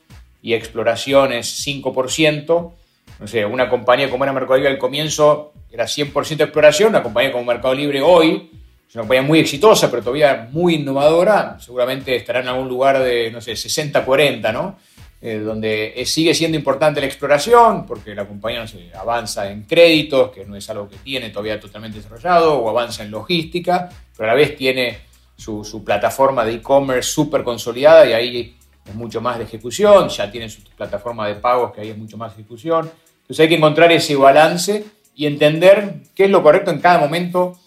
y 0.42 0.54
exploración 0.54 1.34
es 1.34 1.66
5%. 1.68 2.72
No 3.20 3.28
sé, 3.28 3.46
una 3.46 3.70
compañía 3.70 4.10
como 4.10 4.24
era 4.24 4.32
Mercado 4.34 4.56
Libre 4.56 4.72
al 4.72 4.78
comienzo 4.78 5.54
era 5.72 5.86
100% 5.86 6.42
exploración, 6.42 6.90
una 6.90 7.04
compañía 7.04 7.32
como 7.32 7.44
Mercado 7.44 7.74
Libre 7.74 8.02
hoy 8.02 8.50
es 8.90 8.96
una 8.96 9.04
compañía 9.04 9.22
muy 9.22 9.40
exitosa, 9.40 9.92
pero 9.92 10.02
todavía 10.02 10.50
muy 10.52 10.76
innovadora, 10.76 11.60
seguramente 11.60 12.16
estará 12.16 12.40
en 12.40 12.48
algún 12.48 12.68
lugar 12.68 12.98
de, 12.98 13.30
no 13.30 13.40
sé, 13.40 13.52
60-40, 13.52 14.52
¿no? 14.52 14.80
Eh, 15.22 15.38
donde 15.38 16.02
sigue 16.08 16.34
siendo 16.34 16.58
importante 16.58 17.00
la 17.00 17.06
exploración, 17.06 17.86
porque 17.86 18.16
la 18.16 18.26
compañía 18.26 18.66
avanza 18.96 19.52
en 19.52 19.64
créditos, 19.64 20.32
que 20.32 20.44
no 20.44 20.56
es 20.56 20.68
algo 20.72 20.90
que 20.90 20.96
tiene 20.98 21.30
todavía 21.30 21.60
totalmente 21.60 22.00
desarrollado, 22.00 22.58
o 22.58 22.68
avanza 22.68 23.04
en 23.04 23.12
logística, 23.12 23.90
pero 24.20 24.32
a 24.32 24.34
la 24.34 24.38
vez 24.38 24.58
tiene 24.58 24.98
su, 25.38 25.82
plataforma 25.86 26.44
de 26.44 26.56
e-commerce 26.56 27.10
súper 27.10 27.42
consolidada 27.42 28.06
y 28.06 28.12
ahí 28.12 28.58
es 28.86 28.94
mucho 28.94 29.22
más 29.22 29.38
de 29.38 29.46
ejecución, 29.46 30.10
ya 30.10 30.30
tiene 30.30 30.50
su 30.50 30.62
plataforma 30.76 31.26
de 31.26 31.36
pagos 31.36 31.72
que 31.72 31.80
ahí 31.80 31.92
es 31.92 31.98
mucho 31.98 32.18
más 32.18 32.34
ejecución. 32.34 32.92
Entonces 33.22 33.40
hay 33.40 33.48
que 33.48 33.56
encontrar 33.56 33.90
ese 33.94 34.18
balance 34.18 34.84
y 35.16 35.26
entender 35.26 36.02
qué 36.14 36.26
es 36.26 36.30
lo 36.30 36.44
correcto 36.44 36.70
en 36.70 36.82
cada 36.82 37.00
momento 37.00 37.58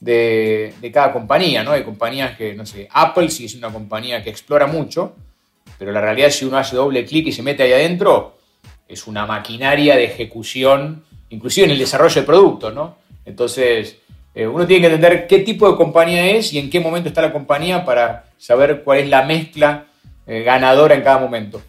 de, 0.00 0.74
de 0.82 0.92
cada 0.92 1.14
compañía, 1.14 1.64
¿no? 1.64 1.70
Hay 1.70 1.82
compañías 1.82 2.36
que, 2.36 2.52
no 2.52 2.66
sé, 2.66 2.86
Apple 2.92 3.30
sí 3.30 3.46
es 3.46 3.54
una 3.54 3.72
compañía 3.72 4.22
que 4.22 4.28
explora 4.28 4.66
mucho, 4.66 5.16
pero 5.78 5.92
la 5.92 6.02
realidad 6.02 6.28
es 6.28 6.36
si 6.36 6.44
uno 6.44 6.58
hace 6.58 6.76
doble 6.76 7.06
clic 7.06 7.28
y 7.28 7.32
se 7.32 7.42
mete 7.42 7.62
ahí 7.62 7.72
adentro, 7.72 8.36
es 8.86 9.06
una 9.06 9.24
maquinaria 9.24 9.96
de 9.96 10.04
ejecución, 10.04 11.04
inclusive 11.30 11.64
en 11.64 11.70
el 11.72 11.78
desarrollo 11.78 12.20
de 12.20 12.26
productos, 12.26 12.74
¿no? 12.74 12.96
Entonces, 13.24 14.01
eh, 14.34 14.46
uno 14.46 14.66
tiene 14.66 14.80
que 14.80 14.94
entender 14.94 15.26
qué 15.26 15.40
tipo 15.40 15.70
de 15.70 15.76
compañía 15.76 16.30
es 16.30 16.52
y 16.52 16.58
en 16.58 16.70
qué 16.70 16.80
momento 16.80 17.08
está 17.08 17.20
la 17.20 17.32
compañía 17.32 17.84
para 17.84 18.24
saber 18.38 18.82
cuál 18.82 19.00
es 19.00 19.08
la 19.08 19.22
mezcla 19.24 19.86
eh, 20.26 20.42
ganadora 20.42 20.94
en 20.94 21.02
cada 21.02 21.18
momento. 21.18 21.60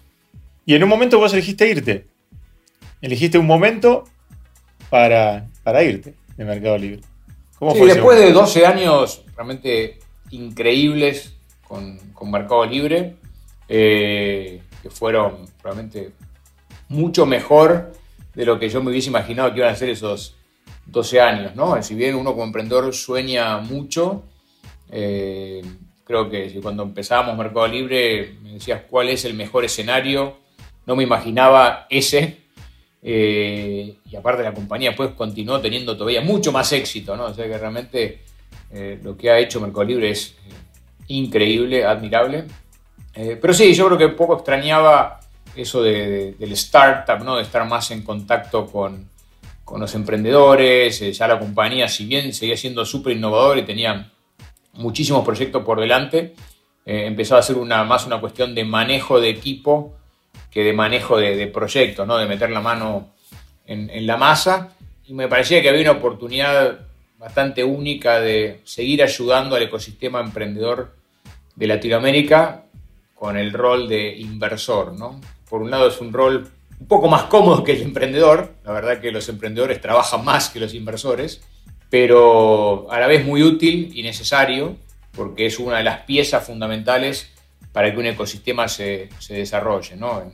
Y 0.65 0.75
en 0.75 0.83
un 0.83 0.89
momento 0.89 1.19
vos 1.19 1.33
elegiste 1.33 1.67
irte. 1.67 2.07
Elegiste 3.01 3.37
un 3.37 3.47
momento 3.47 4.05
para, 4.89 5.45
irte 5.83 6.13
de 6.37 6.45
Mercado 6.45 6.77
Libre. 6.77 7.01
¿Cómo 7.59 7.73
sí, 7.73 7.85
después 7.85 8.17
de 8.17 8.31
12 8.31 8.65
años 8.65 9.23
realmente 9.35 9.99
increíbles 10.31 11.33
con, 11.67 11.97
con 12.13 12.31
Mercado 12.31 12.65
Libre, 12.65 13.15
eh, 13.67 14.61
que 14.81 14.89
fueron 14.89 15.45
realmente 15.61 16.11
mucho 16.87 17.25
mejor 17.25 17.91
de 18.33 18.45
lo 18.45 18.59
que 18.59 18.69
yo 18.69 18.81
me 18.81 18.91
hubiese 18.91 19.09
imaginado 19.09 19.51
que 19.51 19.59
iban 19.59 19.71
a 19.71 19.75
ser 19.75 19.89
esos 19.89 20.35
12 20.85 21.21
años, 21.21 21.55
¿no? 21.55 21.81
Si 21.81 21.95
bien 21.95 22.15
uno 22.15 22.31
como 22.31 22.43
emprendedor 22.43 22.93
sueña 22.93 23.57
mucho, 23.59 24.23
eh, 24.91 25.61
creo 26.03 26.29
que 26.29 26.59
cuando 26.61 26.83
empezábamos 26.83 27.37
Mercado 27.37 27.67
Libre 27.67 28.35
me 28.41 28.53
decías 28.53 28.81
cuál 28.89 29.09
es 29.09 29.25
el 29.25 29.33
mejor 29.33 29.65
escenario, 29.65 30.37
no 30.85 30.95
me 30.95 31.03
imaginaba 31.03 31.87
ese, 31.89 32.43
eh, 33.01 33.97
y 34.09 34.15
aparte 34.15 34.43
la 34.43 34.53
compañía 34.53 34.95
pues 34.95 35.11
continuó 35.11 35.59
teniendo 35.59 35.97
todavía 35.97 36.21
mucho 36.21 36.51
más 36.51 36.71
éxito, 36.73 37.15
¿no? 37.15 37.25
O 37.25 37.33
sea 37.33 37.47
que 37.47 37.57
realmente 37.57 38.21
lo 39.03 39.15
que 39.15 39.29
ha 39.29 39.37
hecho 39.37 39.61
Mercado 39.61 39.83
Libre 39.83 40.09
es 40.09 40.35
increíble, 41.07 41.85
admirable. 41.85 42.45
Eh, 43.15 43.37
pero 43.39 43.53
sí, 43.53 43.73
yo 43.73 43.85
creo 43.87 43.97
que 43.97 44.09
poco 44.09 44.35
extrañaba 44.35 45.19
eso 45.55 45.83
del 45.83 46.51
startup, 46.53 47.23
¿no? 47.23 47.35
de 47.35 47.43
estar 47.43 47.67
más 47.67 47.91
en 47.91 48.01
contacto 48.01 48.65
con, 48.65 49.07
los 49.79 49.95
emprendedores. 49.95 51.01
Eh, 51.01 51.13
ya 51.13 51.27
la 51.27 51.39
compañía, 51.39 51.87
si 51.87 52.05
bien 52.05 52.33
seguía 52.33 52.57
siendo 52.57 52.85
súper 52.85 53.13
innovador 53.13 53.57
y 53.57 53.63
tenía 53.63 54.11
muchísimos 54.73 55.23
proyectos 55.25 55.63
por 55.63 55.79
delante, 55.79 56.35
eh, 56.85 57.05
empezó 57.05 57.37
a 57.37 57.41
ser 57.41 57.57
una, 57.57 57.83
más 57.83 58.05
una 58.05 58.19
cuestión 58.19 58.55
de 58.55 58.63
manejo 58.65 59.19
de 59.19 59.29
equipo 59.29 59.95
que 60.51 60.63
de 60.63 60.73
manejo 60.73 61.17
de, 61.17 61.47
proyectos, 61.47 62.07
¿no? 62.07 62.17
de 62.17 62.27
meter 62.27 62.51
la 62.51 62.61
mano 62.61 63.13
en, 63.65 63.89
en 63.89 64.05
la 64.05 64.17
masa. 64.17 64.75
Y 65.05 65.13
me 65.13 65.27
parecía 65.27 65.61
que 65.61 65.69
había 65.69 65.81
una 65.81 65.99
oportunidad 65.99 66.79
bastante 67.17 67.63
única 67.63 68.19
de 68.19 68.59
seguir 68.65 69.01
ayudando 69.01 69.55
al 69.55 69.63
ecosistema 69.63 70.19
emprendedor 70.19 70.95
de 71.55 71.67
Latinoamérica 71.67 72.65
con 73.15 73.37
el 73.37 73.53
rol 73.53 73.87
de 73.87 74.17
inversor. 74.17 74.93
¿no? 74.93 75.21
Por 75.49 75.61
un 75.61 75.71
lado 75.71 75.87
es 75.87 76.01
un 76.01 76.11
rol 76.11 76.49
un 76.83 76.87
poco 76.89 77.07
más 77.07 77.23
cómodo 77.23 77.63
que 77.63 77.71
el 77.71 77.81
emprendedor, 77.81 78.55
la 78.65 78.73
verdad 78.73 78.99
que 78.99 79.09
los 79.09 79.29
emprendedores 79.29 79.79
trabajan 79.79 80.25
más 80.25 80.49
que 80.49 80.59
los 80.59 80.73
inversores, 80.73 81.41
pero 81.89 82.91
a 82.91 82.99
la 82.99 83.07
vez 83.07 83.25
muy 83.25 83.41
útil 83.41 83.91
y 83.95 84.03
necesario 84.03 84.75
porque 85.15 85.45
es 85.45 85.59
una 85.59 85.77
de 85.77 85.85
las 85.85 86.01
piezas 86.01 86.45
fundamentales 86.45 87.31
para 87.71 87.89
que 87.89 87.97
un 87.97 88.07
ecosistema 88.07 88.67
se, 88.67 89.07
desarrolle. 89.29 89.95
¿no? 89.95 90.29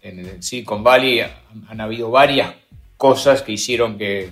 En, 0.00 0.20
en, 0.20 0.40
Silicon 0.40 0.84
Valley 0.84 1.22
han, 1.68 1.80
habido 1.80 2.12
varias 2.12 2.54
cosas 2.96 3.42
que 3.42 3.50
hicieron 3.50 3.98
que 3.98 4.30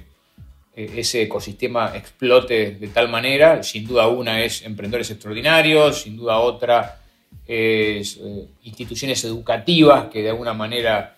eh, 0.76 0.92
ese 0.94 1.22
ecosistema 1.22 1.96
explote 1.96 2.76
de 2.76 2.88
tal 2.88 3.08
manera. 3.08 3.64
Sin 3.64 3.88
duda 3.88 4.06
una 4.06 4.40
es 4.40 4.62
emprendedores 4.62 5.10
extraordinarios, 5.10 6.02
sin 6.02 6.16
duda 6.16 6.38
otra 6.38 7.00
es 7.44 8.18
eh, 8.22 8.46
instituciones 8.62 9.24
educativas 9.24 10.06
que 10.10 10.22
de 10.22 10.30
alguna 10.30 10.54
manera 10.54 11.15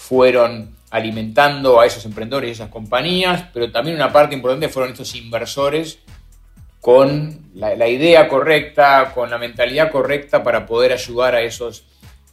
fueron 0.00 0.74
alimentando 0.90 1.78
a 1.78 1.84
esos 1.84 2.06
emprendedores 2.06 2.48
y 2.48 2.52
esas 2.52 2.70
compañías, 2.70 3.44
pero 3.52 3.70
también 3.70 3.96
una 3.96 4.10
parte 4.10 4.34
importante 4.34 4.70
fueron 4.70 4.92
estos 4.92 5.14
inversores 5.14 5.98
con 6.80 7.50
la, 7.52 7.86
idea 7.86 8.26
correcta, 8.26 9.12
con 9.14 9.28
la 9.28 9.36
mentalidad 9.36 9.92
correcta 9.92 10.42
para 10.42 10.64
poder 10.64 10.92
ayudar 10.92 11.34
a 11.34 11.42
esos 11.42 11.84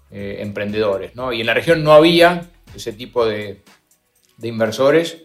eh, 0.09 0.37
emprendedores. 0.39 1.11
Y 1.33 1.41
en 1.41 1.45
la 1.45 1.53
región 1.53 1.83
no 1.83 1.91
había 1.91 2.49
ese 2.73 2.93
tipo 2.93 3.25
de, 3.25 3.61
de 4.37 4.47
inversores. 4.47 5.23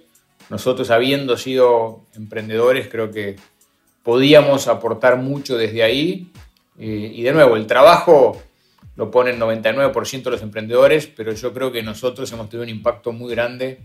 Nosotros, 0.51 0.91
habiendo 0.91 1.37
sido 1.37 2.07
emprendedores, 2.17 2.89
creo 2.89 3.13
que 3.13 3.37
podíamos 4.03 4.67
aportar 4.67 5.17
mucho 5.17 5.57
desde 5.57 5.85
ahí. 5.85 6.33
y 6.77 7.23
de 7.23 7.33
nuevo, 7.33 7.55
el 7.55 7.69
trabajo 7.69 8.43
lo 8.97 9.11
ponen 9.11 9.41
99% 9.41 10.23
de 10.23 10.31
los 10.31 10.43
emprendedores, 10.43 11.07
pero 11.07 11.33
yo 11.33 11.53
creo 11.53 11.73
que 11.73 11.83
nosotros 11.83 12.31
hemos 12.33 12.49
tenido 12.49 12.65
un 12.65 12.69
impacto 12.69 13.13
muy 13.13 13.31
grande 13.31 13.81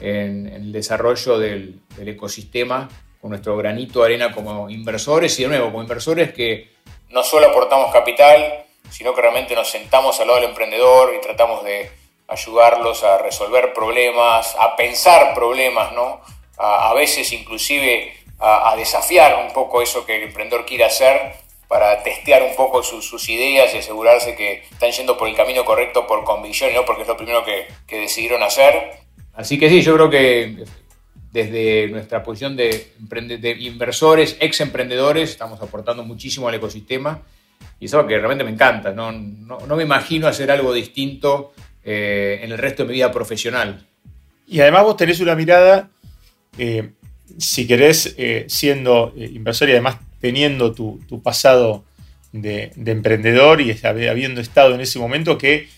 en, 0.00 0.46
el 0.46 0.72
desarrollo 0.72 1.38
del, 1.38 1.80
ecosistema 1.98 2.88
con 3.20 3.30
nuestro 3.30 3.56
granito 3.56 4.00
de 4.00 4.06
arena 4.06 4.32
como 4.32 4.70
inversores 4.70 5.38
y 5.38 5.42
de 5.42 5.48
nuevo, 5.48 5.66
como 5.66 5.82
inversores 5.82 6.32
que 6.32 6.70
no 7.10 7.22
solo 7.22 7.48
aportamos 7.48 7.92
capital, 7.92 8.64
sino 8.90 9.14
que 9.14 9.20
realmente 9.20 9.54
nos 9.54 9.68
sentamos 9.68 10.18
al 10.20 10.28
lado 10.28 10.40
del 10.40 10.50
emprendedor 10.50 11.14
y 11.16 11.20
tratamos 11.20 11.64
de 11.64 11.90
ayudarlos 12.28 13.02
a 13.04 13.18
resolver 13.18 13.72
problemas, 13.72 14.54
a 14.58 14.76
pensar 14.76 15.34
problemas, 15.34 15.92
¿no? 15.92 16.20
A, 16.58 16.94
veces 16.94 17.32
inclusive 17.32 18.14
a, 18.38 18.74
desafiar 18.76 19.44
un 19.44 19.52
poco 19.52 19.82
eso 19.82 20.06
que 20.06 20.16
el 20.16 20.22
emprendedor 20.24 20.64
quiere 20.64 20.84
hacer 20.84 21.34
para 21.68 22.02
testear 22.02 22.42
un 22.42 22.54
poco 22.54 22.82
sus, 22.82 23.28
ideas 23.28 23.74
y 23.74 23.78
asegurarse 23.78 24.36
que 24.36 24.62
están 24.70 24.90
yendo 24.92 25.16
por 25.16 25.28
el 25.28 25.34
camino 25.34 25.64
correcto 25.64 26.06
por 26.06 26.24
convicción 26.24 26.72
no 26.74 26.84
porque 26.84 27.02
es 27.02 27.08
lo 27.08 27.16
primero 27.16 27.44
que, 27.44 27.66
decidieron 27.96 28.42
hacer. 28.42 28.74
Así 29.34 29.58
que 29.58 29.68
sí, 29.68 29.82
yo 29.82 29.94
creo 29.94 30.10
que 30.10 30.64
desde 31.32 31.88
nuestra 31.88 32.22
posición 32.22 32.56
de, 32.56 32.92
inversores, 33.60 34.36
ex 34.40 34.60
emprendedores, 34.60 35.30
estamos 35.30 35.60
aportando 35.60 36.04
muchísimo 36.04 36.48
al 36.48 36.54
ecosistema 36.54 37.22
y 37.80 37.86
es 37.86 37.94
algo 37.94 38.06
que 38.06 38.16
realmente 38.16 38.44
me 38.44 38.50
encanta. 38.50 38.92
No, 38.92 39.12
no, 39.12 39.76
me 39.76 39.82
imagino 39.82 40.28
hacer 40.28 40.50
algo 40.50 40.72
distinto 40.72 41.52
eh, 41.84 42.40
en 42.42 42.52
el 42.52 42.58
resto 42.58 42.84
de 42.84 42.88
mi 42.88 42.94
vida 42.94 43.10
profesional. 43.10 43.86
Y 44.46 44.60
además 44.60 44.84
vos 44.84 44.96
tenés 44.96 45.20
una 45.20 45.34
mirada, 45.34 45.90
eh, 46.56 46.90
si 47.38 47.66
querés, 47.66 48.14
eh, 48.16 48.46
siendo 48.48 49.12
inversor 49.16 49.68
y 49.68 49.72
además 49.72 49.96
teniendo 50.26 50.72
tu, 50.72 51.22
pasado 51.22 51.84
de, 52.32 52.72
emprendedor 52.84 53.60
y 53.60 53.78
habiendo 53.84 54.40
estado 54.40 54.74
en 54.74 54.80
ese 54.80 54.98
momento 54.98 55.38
que 55.38 55.68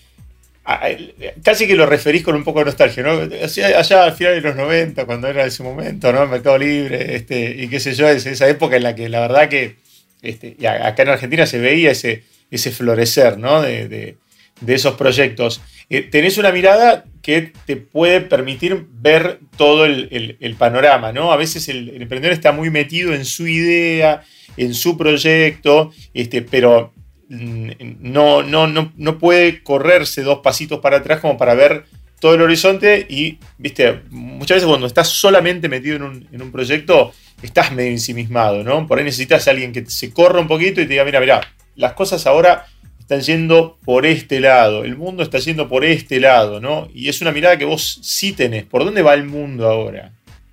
casi 1.43 1.67
que 1.67 1.75
lo 1.75 1.85
referís 1.85 2.23
con 2.23 2.35
un 2.35 2.43
poco 2.43 2.59
de 2.59 2.65
nostalgia, 2.65 3.03
¿no? 3.03 3.11
Allá 3.11 4.03
al 4.03 4.13
final 4.13 4.33
de 4.33 4.41
los 4.41 4.55
90, 4.55 5.05
cuando 5.05 5.27
era 5.27 5.45
ese 5.45 5.61
momento, 5.61 6.11
¿no? 6.11 6.25
Mercado 6.25 6.57
Libre, 6.57 7.15
este, 7.15 7.55
y 7.59 7.67
qué 7.67 7.79
sé 7.79 7.93
yo, 7.93 8.09
es 8.09 8.25
esa 8.25 8.49
época 8.49 8.75
en 8.77 8.83
la 8.83 8.95
que 8.95 9.07
la 9.07 9.19
verdad 9.19 9.49
que 9.49 9.75
este, 10.23 10.55
acá 10.67 11.03
en 11.03 11.09
Argentina 11.09 11.45
se 11.45 11.59
veía 11.59 11.91
ese, 11.91 12.23
ese 12.49 12.71
florecer, 12.71 13.37
¿no? 13.37 13.61
de, 13.61 14.17
de 14.61 14.73
esos 14.73 14.95
proyectos. 14.95 15.61
Eh, 15.91 16.01
tenés 16.01 16.39
una 16.39 16.51
mirada 16.51 17.05
que 17.21 17.53
te 17.65 17.75
puede 17.75 18.21
permitir 18.21 18.85
ver 18.91 19.39
todo 19.57 19.85
el, 19.85 20.55
panorama, 20.57 21.11
¿no? 21.11 21.31
A 21.31 21.37
veces 21.37 21.67
el, 21.69 22.01
emprendedor 22.01 22.33
está 22.33 22.51
muy 22.51 22.69
metido 22.69 23.13
en 23.13 23.25
su 23.25 23.47
idea, 23.47 24.23
en 24.57 24.73
su 24.73 24.97
proyecto, 24.97 25.91
este, 26.13 26.41
pero 26.41 26.93
mm, 27.29 27.69
no, 27.99 28.43
no, 28.43 28.67
no, 28.67 29.17
puede 29.17 29.63
correrse 29.63 30.21
dos 30.21 30.39
pasitos 30.39 30.79
para 30.79 30.97
atrás 30.97 31.19
como 31.19 31.37
para 31.37 31.53
ver 31.53 31.85
todo 32.19 32.35
el 32.35 32.41
horizonte 32.41 33.05
y, 33.09 33.39
viste, 33.57 34.01
muchas 34.09 34.57
veces 34.57 34.67
cuando 34.67 34.87
estás 34.87 35.09
solamente 35.09 35.69
metido 35.69 35.95
en 35.97 36.03
un, 36.03 36.27
en 36.31 36.41
un 36.41 36.51
proyecto, 36.51 37.13
estás 37.41 37.71
medio 37.71 37.91
ensimismado, 37.91 38.63
¿no? 38.63 38.87
Por 38.87 38.97
ahí 38.97 39.05
necesitas 39.05 39.47
a 39.47 39.51
alguien 39.51 39.71
que 39.71 39.85
se 39.85 40.11
corra 40.11 40.39
un 40.39 40.47
poquito 40.47 40.81
y 40.81 40.85
te 40.85 40.89
diga, 40.89 41.05
mira, 41.05 41.19
mira, 41.19 41.41
las 41.75 41.93
cosas 41.93 42.27
ahora 42.27 42.65
están 43.09 43.21
yendo 43.21 43.79
por 43.83 44.05
este 44.05 44.39
lado, 44.39 44.83
el 44.83 44.95
mundo 44.95 45.23
está 45.23 45.39
yendo 45.39 45.67
por 45.67 45.83
este 45.83 46.19
lado, 46.19 46.59
¿no? 46.59 46.87
Y 46.93 47.09
es 47.09 47.21
una 47.21 47.31
mirada 47.31 47.57
que 47.57 47.65
vos 47.65 47.99
sí 48.03 48.33
tenés. 48.33 48.65
¿Por 48.65 48.85
dónde 48.85 49.01
va 49.01 49.15
el 49.15 49.23
mundo 49.23 49.67
ahora? 49.67 50.11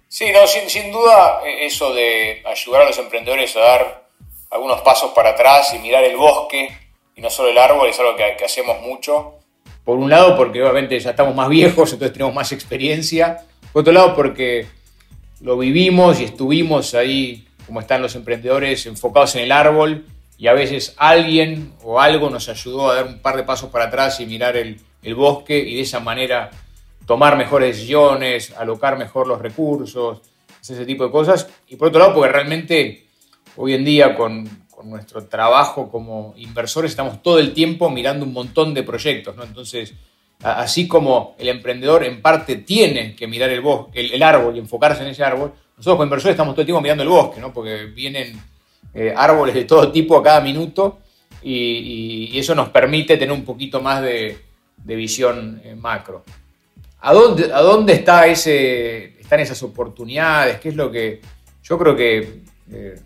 Sí, 0.08 0.24
no, 0.32 0.46
sin, 0.46 0.90
duda 0.90 1.40
e, 1.44 1.66
eso 1.66 1.92
de 1.92 2.42
ayudar 2.46 2.80
a 2.80 2.84
los 2.86 2.98
emprendedores 2.98 3.54
a 3.56 3.60
dar 3.60 4.08
algunos 4.50 4.80
pasos 4.80 5.10
para 5.10 5.30
atrás 5.30 5.74
y 5.74 5.80
mirar 5.80 6.02
el 6.04 6.16
bosque 6.16 6.70
y 7.14 7.20
no 7.20 7.28
solo 7.28 7.50
el 7.50 7.58
árbol 7.58 7.90
es 7.90 8.00
algo 8.00 8.16
que, 8.16 8.36
que 8.38 8.46
hacemos 8.46 8.80
mucho. 8.80 9.34
Por 9.84 9.98
un 9.98 10.08
lado 10.08 10.34
porque 10.34 10.62
obviamente 10.62 10.98
ya 10.98 11.10
estamos 11.10 11.34
más 11.34 11.50
viejos, 11.50 11.92
entonces 11.92 12.14
tenemos 12.14 12.34
más 12.34 12.52
experiencia. 12.52 13.44
Por 13.70 13.82
otro 13.82 13.92
lado 13.92 14.16
porque 14.16 14.66
lo 15.42 15.58
vivimos 15.58 16.22
y 16.22 16.24
estuvimos 16.24 16.94
ahí, 16.94 17.46
como 17.66 17.80
están 17.80 18.00
los 18.00 18.14
emprendedores, 18.14 18.86
enfocados 18.86 19.36
en 19.36 19.42
el 19.42 19.52
árbol 19.52 20.06
y 20.38 20.48
a 20.48 20.52
veces 20.52 20.94
alguien 20.98 21.72
o 21.82 22.00
algo 22.00 22.28
nos 22.30 22.48
ayudó 22.48 22.90
a 22.90 22.96
dar 22.96 23.06
un 23.06 23.18
par 23.20 23.36
de 23.36 23.42
pasos 23.42 23.70
para 23.70 23.86
atrás 23.86 24.20
y 24.20 24.26
mirar 24.26 24.56
el, 24.56 24.80
bosque 25.14 25.56
y 25.56 25.76
de 25.76 25.82
esa 25.82 26.00
manera 26.00 26.50
tomar 27.06 27.36
mejores 27.36 27.76
decisiones, 27.76 28.52
alocar 28.58 28.98
mejor 28.98 29.28
los 29.28 29.40
recursos, 29.40 30.20
ese 30.60 30.84
tipo 30.84 31.04
de 31.04 31.12
cosas. 31.12 31.48
Y 31.68 31.76
por 31.76 31.88
otro 31.88 32.00
lado, 32.00 32.14
porque 32.14 32.32
realmente 32.32 33.06
hoy 33.56 33.74
en 33.74 33.84
día 33.84 34.16
con, 34.16 34.66
nuestro 34.84 35.24
trabajo 35.24 35.90
como 35.90 36.34
inversores 36.36 36.90
estamos 36.90 37.22
todo 37.22 37.38
el 37.38 37.54
tiempo 37.54 37.88
mirando 37.88 38.26
un 38.26 38.32
montón 38.32 38.74
de 38.74 38.82
proyectos. 38.82 39.34
Entonces, 39.42 39.94
así 40.42 40.86
como 40.86 41.34
el 41.38 41.48
emprendedor 41.48 42.04
en 42.04 42.20
parte 42.20 42.56
tiene 42.56 43.16
que 43.16 43.26
mirar 43.26 43.50
el 43.50 43.62
bosque, 43.62 44.00
el, 44.00 44.12
el 44.12 44.22
árbol 44.22 44.54
y 44.54 44.58
enfocarse 44.58 45.02
en 45.02 45.08
ese 45.08 45.24
árbol, 45.24 45.54
nosotros 45.76 45.94
como 45.94 46.04
inversores 46.04 46.34
estamos 46.34 46.54
todo 46.54 46.62
el 46.62 46.66
tiempo 46.66 46.82
mirando 46.82 47.04
el 47.04 47.08
bosque, 47.08 47.40
¿no? 47.40 47.52
Porque 47.52 47.86
vienen 47.86 48.38
eh, 48.98 49.12
árboles 49.14 49.54
de 49.54 49.66
todo 49.66 49.92
tipo 49.92 50.16
a 50.16 50.22
cada 50.22 50.40
minuto 50.40 51.00
y, 51.42 52.38
eso 52.38 52.54
nos 52.54 52.70
permite 52.70 53.18
tener 53.18 53.32
un 53.32 53.44
poquito 53.44 53.82
más 53.82 54.00
de, 54.00 54.38
visión 54.84 55.60
eh, 55.62 55.74
macro. 55.74 56.24
¿A 57.00 57.12
dónde, 57.12 57.52
¿A 57.52 57.60
dónde 57.60 57.92
está 57.92 58.26
están 58.26 59.40
esas 59.40 59.62
oportunidades? 59.62 60.60
¿Qué 60.60 60.70
es 60.70 60.76
lo 60.76 60.90
que 60.90 61.20
yo 61.62 61.78
creo 61.78 61.94
que, 61.94 62.40
eh, 62.72 62.98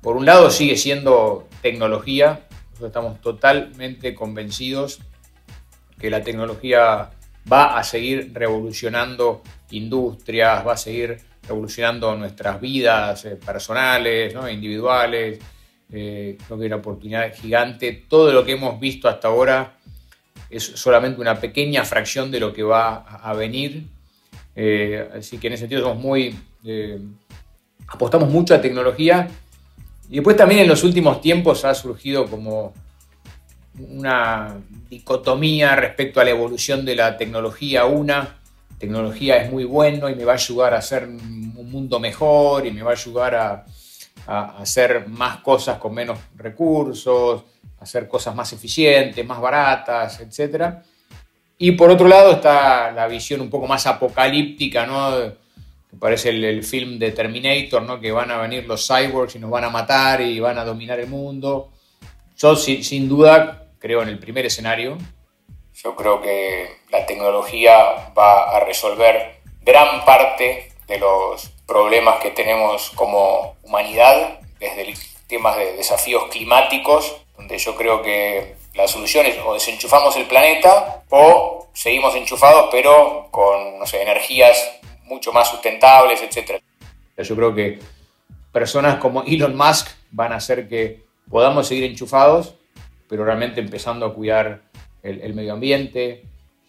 por 0.00 0.16
un 0.16 0.24
lado, 0.24 0.50
sigue 0.50 0.78
siendo 0.78 1.46
tecnología? 1.60 2.46
Nosotros 2.70 2.88
estamos 2.88 3.20
totalmente 3.20 4.14
convencidos 4.14 5.00
que 6.00 6.08
la 6.08 6.22
tecnología 6.22 7.10
va 7.52 7.78
a 7.78 7.84
seguir 7.84 8.30
revolucionando 8.32 9.42
industrias, 9.72 10.66
va 10.66 10.72
a 10.72 10.78
seguir 10.78 11.27
revolucionando 11.48 12.14
nuestras 12.14 12.60
vidas 12.60 13.24
eh, 13.24 13.36
personales, 13.36 14.34
individuales. 14.50 15.38
Eh, 15.90 16.36
creo 16.46 16.58
que 16.58 16.64
hay 16.64 16.66
una 16.66 16.76
oportunidad 16.76 17.34
gigante. 17.34 18.04
Todo 18.08 18.32
lo 18.32 18.44
que 18.44 18.52
hemos 18.52 18.78
visto 18.78 19.08
hasta 19.08 19.28
ahora 19.28 19.78
es 20.50 20.62
solamente 20.62 21.20
una 21.20 21.40
pequeña 21.40 21.84
fracción 21.84 22.30
de 22.30 22.40
lo 22.40 22.52
que 22.52 22.62
va 22.62 22.96
a, 22.96 23.32
venir. 23.32 23.84
Eh, 24.54 25.08
así 25.16 25.38
que 25.38 25.46
en 25.46 25.54
ese 25.54 25.62
sentido 25.62 25.82
somos 25.82 26.02
muy... 26.02 26.38
apostamos 27.86 28.28
mucho 28.28 28.54
a 28.54 28.60
tecnología. 28.60 29.28
Y 30.10 30.16
después 30.16 30.36
también 30.36 30.60
en 30.60 30.68
los 30.68 30.84
últimos 30.84 31.20
tiempos 31.20 31.64
ha 31.64 31.74
surgido 31.74 32.26
como 32.26 32.72
una 33.78 34.56
dicotomía 34.88 35.76
respecto 35.76 36.20
a 36.20 36.24
la 36.24 36.30
evolución 36.30 36.84
de 36.84 36.96
la 36.96 37.16
tecnología. 37.16 37.84
Una, 37.84 38.37
tecnología 38.78 39.36
es 39.42 39.50
muy 39.50 39.64
bueno 39.64 40.08
y 40.08 40.14
me 40.14 40.24
va 40.24 40.32
a 40.32 40.36
ayudar 40.36 40.74
a 40.74 40.78
hacer 40.78 41.04
un 41.04 41.70
mundo 41.70 41.98
mejor 41.98 42.66
y 42.66 42.70
me 42.70 42.82
va 42.82 42.90
a 42.90 42.94
ayudar 42.94 43.34
a, 43.34 43.64
hacer 44.26 45.08
más 45.08 45.38
cosas 45.38 45.78
con 45.78 45.94
menos 45.94 46.18
recursos, 46.36 47.44
hacer 47.80 48.06
cosas 48.06 48.34
más 48.34 48.52
eficientes, 48.52 49.24
más 49.24 49.40
baratas, 49.40 50.20
etc. 50.20 50.74
Y 51.56 51.72
por 51.72 51.90
otro 51.90 52.06
lado 52.06 52.32
está 52.32 52.92
la 52.92 53.08
visión 53.08 53.40
un 53.40 53.48
poco 53.48 53.66
más 53.66 53.86
apocalíptica, 53.86 54.86
¿no? 54.86 55.32
Que 55.90 55.96
parece 55.98 56.28
el, 56.28 56.62
film 56.62 56.98
de 56.98 57.12
Terminator, 57.12 57.82
¿no? 57.82 57.98
Que 57.98 58.12
van 58.12 58.30
a 58.30 58.36
venir 58.36 58.66
los 58.66 58.86
cyborgs 58.86 59.36
y 59.36 59.38
nos 59.38 59.50
van 59.50 59.64
a 59.64 59.70
matar 59.70 60.20
y 60.20 60.38
van 60.40 60.58
a 60.58 60.64
dominar 60.64 61.00
el 61.00 61.08
mundo. 61.08 61.70
Yo 62.36 62.54
sin 62.54 63.08
duda 63.08 63.68
creo 63.78 64.02
en 64.02 64.10
el 64.10 64.18
primer 64.18 64.44
escenario. 64.44 64.98
Yo 65.84 65.94
creo 65.94 66.20
que 66.20 66.80
la 66.90 67.06
tecnología 67.06 68.12
va 68.18 68.50
a 68.50 68.60
resolver 68.60 69.40
gran 69.62 70.04
parte 70.04 70.72
de 70.88 70.98
los 70.98 71.50
problemas 71.66 72.18
que 72.20 72.32
tenemos 72.32 72.90
como 72.96 73.54
humanidad, 73.62 74.40
desde 74.58 74.94
temas 75.28 75.56
de 75.56 75.74
desafíos 75.74 76.24
climáticos, 76.32 77.20
donde 77.36 77.58
yo 77.58 77.76
creo 77.76 78.02
que 78.02 78.56
la 78.74 78.88
solución 78.88 79.26
es 79.26 79.36
o 79.44 79.54
desenchufamos 79.54 80.16
el 80.16 80.26
planeta 80.26 81.04
o 81.10 81.68
seguimos 81.72 82.16
enchufados 82.16 82.70
pero 82.72 83.28
con 83.30 83.78
no 83.78 83.86
sé, 83.86 84.02
energías 84.02 84.80
mucho 85.04 85.32
más 85.32 85.48
sustentables, 85.48 86.20
etc. 86.22 86.60
Yo 87.16 87.36
creo 87.36 87.54
que 87.54 87.78
personas 88.50 88.96
como 88.96 89.22
Elon 89.22 89.56
Musk 89.56 89.90
van 90.10 90.32
a 90.32 90.36
hacer 90.36 90.68
que 90.68 91.04
podamos 91.30 91.68
seguir 91.68 91.84
enchufados, 91.84 92.54
pero 93.08 93.24
realmente 93.24 93.60
empezando 93.60 94.06
a 94.06 94.12
cuidar 94.14 94.67
el, 95.02 95.34
medio 95.34 95.54
ambiente. 95.54 96.22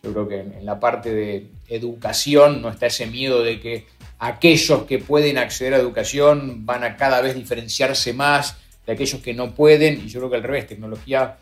Yo 0.04 0.14
creo 0.14 0.28
que 0.28 0.40
en 0.40 0.66
la 0.66 0.80
parte 0.80 1.14
de 1.14 1.48
educación 1.68 2.62
no 2.62 2.70
está 2.70 2.88
ese 2.88 3.06
miedo 3.06 3.44
de 3.44 3.60
que 3.60 3.86
aquellos 4.20 4.84
que 4.84 5.00
pueden 5.00 5.38
acceder 5.38 5.74
a 5.74 5.78
educación 5.78 6.66
van 6.66 6.84
a 6.84 6.96
cada 6.98 7.22
vez 7.22 7.36
diferenciarse 7.36 8.14
más 8.14 8.58
de 8.86 8.94
aquellos 8.94 9.22
que 9.22 9.34
no 9.34 9.56
pueden. 9.56 10.02
Y 10.06 10.10
yo 10.10 10.20
creo 10.20 10.30
que 10.30 10.38
al 10.38 10.44
revés, 10.44 10.68
tecnología, 10.68 11.38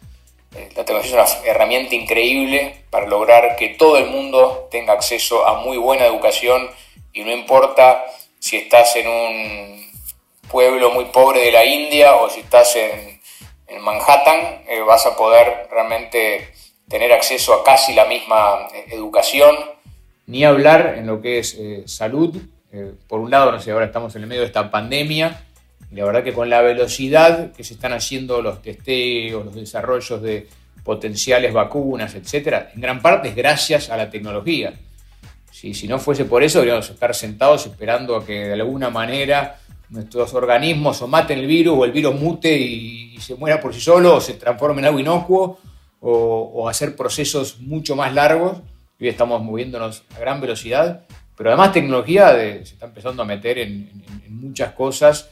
eh, 0.55 0.69
la 0.75 0.85
tecnología 0.85 1.23
es 1.23 1.37
una 1.41 1.51
herramienta 1.51 1.95
increíble 1.95 2.83
para 2.89 3.07
lograr 3.07 3.55
que 3.57 3.69
todo 3.69 3.97
el 3.97 4.07
mundo 4.07 4.67
tenga 4.71 4.93
acceso 4.93 5.45
a 5.47 5.61
muy 5.61 5.77
buena 5.77 6.05
educación 6.05 6.69
y 7.13 7.23
no 7.23 7.31
importa 7.31 8.05
si 8.39 8.57
estás 8.57 8.95
en 8.95 9.07
un 9.07 9.91
pueblo 10.49 10.91
muy 10.91 11.05
pobre 11.05 11.41
de 11.41 11.51
la 11.51 11.65
India 11.65 12.15
o 12.15 12.29
si 12.29 12.41
estás 12.41 12.75
en, 12.75 13.17
Manhattan, 13.81 14.63
eh, 14.67 14.79
vas 14.79 15.05
a 15.05 15.15
poder 15.17 15.67
realmente 15.69 16.53
tener 16.89 17.11
acceso 17.11 17.53
a 17.53 17.63
casi 17.63 17.93
la 17.93 18.05
misma 18.05 18.67
eh, 18.73 18.85
educación. 18.91 19.55
Ni 20.25 20.43
hablar 20.43 20.95
en 20.97 21.07
lo 21.07 21.21
que 21.21 21.39
es 21.39 21.57
salud, 21.85 22.35
eh, 22.71 22.93
por 23.07 23.21
un 23.21 23.31
lado, 23.31 23.51
no 23.51 23.61
sé, 23.61 23.71
ahora 23.71 23.85
estamos 23.85 24.15
en 24.15 24.23
el 24.23 24.27
medio 24.27 24.41
de 24.41 24.47
esta 24.47 24.69
pandemia 24.69 25.41
y 25.89 25.95
la 25.95 26.05
verdad 26.05 26.23
que 26.23 26.33
con 26.33 26.49
la 26.49 26.61
velocidad 26.61 27.53
que 27.53 27.63
se 27.63 27.75
están 27.75 27.93
haciendo 27.93 28.41
los 28.41 28.61
testeos, 28.61 29.45
los 29.45 29.55
desarrollos 29.55 30.21
de 30.21 30.47
potenciales 30.83 31.53
vacunas, 31.53 32.15
etcétera, 32.15 32.71
en 32.75 32.81
gran 32.81 33.01
parte 33.01 33.29
es 33.29 33.35
gracias 33.35 33.89
a 33.89 33.97
la 33.97 34.09
tecnología. 34.09 34.73
Si, 35.51 35.73
si 35.73 35.87
no 35.87 35.97
fuese 35.97 36.25
por 36.25 36.43
eso, 36.43 36.59
deberíamos 36.59 36.89
estar 36.89 37.15
sentados 37.15 37.65
esperando 37.65 38.15
a 38.15 38.25
que 38.25 38.33
de 38.33 38.53
alguna 38.53 38.89
manera 38.89 39.59
nuestros 39.89 40.33
organismos 40.33 41.01
o 41.01 41.07
maten 41.07 41.39
el 41.39 41.47
virus 41.47 41.77
o 41.79 41.85
el 41.85 41.91
virus 41.91 42.19
mute 42.19 42.53
y, 42.57 43.17
se 43.19 43.33
muera 43.33 43.59
por 43.59 43.73
sí 43.73 43.81
solo 43.81 44.17
o 44.17 44.21
se 44.21 44.35
transforme 44.35 44.79
en 44.79 44.85
algo 44.85 44.99
inocuo 44.99 45.59
o, 45.99 46.51
o 46.53 46.69
hacer 46.69 46.95
procesos 46.95 47.59
mucho 47.59 47.95
más 47.95 48.13
largos. 48.13 48.57
Hoy 48.99 49.07
estamos 49.09 49.41
moviéndonos 49.43 50.03
a 50.15 50.19
gran 50.19 50.41
velocidad 50.41 51.05
pero 51.37 51.51
además 51.51 51.71
tecnología 51.71 52.31
se 52.33 52.61
está 52.61 52.87
empezando 52.87 53.21
a 53.21 53.25
meter 53.25 53.59
en, 53.59 54.03
muchas 54.29 54.73
cosas. 54.73 55.29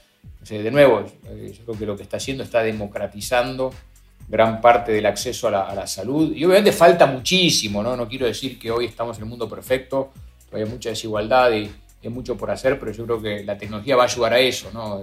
de 0.47 0.69
nuevo, 0.69 1.03
yo 1.03 1.63
creo 1.65 1.79
que 1.79 1.85
lo 1.85 1.97
que 1.97 2.03
está 2.03 2.17
haciendo 2.17 2.43
está 2.43 2.61
democratizando 2.61 3.73
gran 4.27 4.61
parte 4.61 4.91
del 4.91 5.05
acceso 5.07 5.47
a 5.47 5.73
la, 5.73 5.87
salud. 5.87 6.31
Y 6.35 6.45
obviamente 6.45 6.71
falta 6.71 7.07
muchísimo, 7.07 7.81
¿no? 7.81 7.97
No 7.97 8.07
quiero 8.07 8.27
decir 8.27 8.59
que 8.59 8.69
hoy 8.69 8.85
estamos 8.85 9.17
en 9.17 9.23
el 9.23 9.29
mundo 9.29 9.49
perfecto, 9.49 10.11
hay 10.53 10.65
mucha 10.65 10.89
desigualdad 10.89 11.51
y 11.51 11.71
hay 12.03 12.09
mucho 12.09 12.37
por 12.37 12.51
hacer, 12.51 12.79
pero 12.79 12.91
yo 12.91 13.05
creo 13.05 13.21
que 13.21 13.43
la 13.43 13.57
tecnología 13.57 13.95
va 13.95 14.03
a 14.03 14.05
ayudar 14.05 14.33
a 14.33 14.39
eso, 14.39 14.69
¿no? 14.71 15.01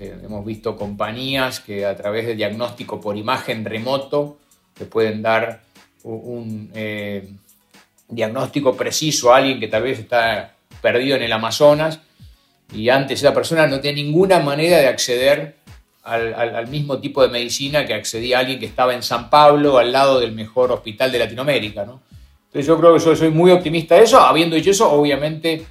hemos 0.00 0.44
visto 0.44 0.74
compañías 0.74 1.60
que 1.60 1.86
a 1.86 1.94
través 1.94 2.26
de 2.26 2.34
diagnóstico 2.34 3.00
por 3.00 3.16
imagen 3.16 3.64
remoto 3.64 4.38
te 4.74 4.84
pueden 4.84 5.22
dar 5.22 5.62
un, 6.02 6.70
eh, 6.74 7.28
diagnóstico 8.08 8.76
preciso 8.76 9.32
a 9.32 9.38
alguien 9.38 9.58
que 9.58 9.68
tal 9.68 9.82
vez 9.82 9.98
está 9.98 10.54
perdido 10.82 11.16
en 11.16 11.22
el 11.22 11.32
Amazonas 11.32 12.00
y 12.72 12.88
antes 12.88 13.20
esa 13.20 13.32
persona 13.32 13.66
no 13.66 13.80
tenía 13.80 14.04
ninguna 14.04 14.40
manera 14.40 14.78
de 14.78 14.88
acceder 14.88 15.56
al, 16.02 16.68
mismo 16.68 16.98
tipo 16.98 17.22
de 17.22 17.28
medicina 17.28 17.86
que 17.86 17.94
accedía 17.94 18.40
alguien 18.40 18.58
que 18.58 18.66
estaba 18.66 18.94
en 18.94 19.02
San 19.02 19.30
Pablo, 19.30 19.78
al 19.78 19.90
lado 19.90 20.20
del 20.20 20.32
mejor 20.32 20.70
hospital 20.70 21.10
de 21.10 21.18
Latinoamérica. 21.18 21.84
¿no? 21.86 22.02
Entonces 22.46 22.66
yo 22.66 22.78
creo 22.78 22.94
que 22.94 23.04
yo 23.04 23.16
soy 23.16 23.30
muy 23.30 23.50
optimista 23.50 23.94
de 23.94 24.04
eso. 24.04 24.20
Habiendo 24.20 24.54
dicho 24.56 24.70
eso, 24.70 24.92
obviamente 24.92 25.64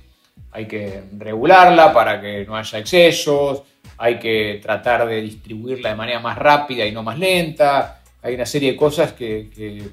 hay 0.51 0.65
que 0.65 1.03
regularla 1.17 1.93
para 1.93 2.19
que 2.19 2.45
no 2.45 2.55
haya 2.55 2.79
excesos, 2.79 3.61
hay 3.97 4.17
que 4.17 4.59
tratar 4.61 5.07
de 5.07 5.21
distribuirla 5.21 5.89
de 5.89 5.95
manera 5.95 6.19
más 6.19 6.37
rápida 6.37 6.85
y 6.85 6.91
no 6.91 7.03
más 7.03 7.19
lenta. 7.19 8.02
Hay 8.23 8.35
una 8.35 8.45
serie 8.45 8.71
de 8.71 8.77
cosas 8.77 9.13
que, 9.13 9.49
que 9.53 9.83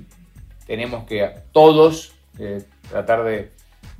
tenemos 0.66 1.04
que 1.04 1.28
todos 1.52 2.12
eh, 2.38 2.62
tratar 2.88 3.24
de, 3.24 3.50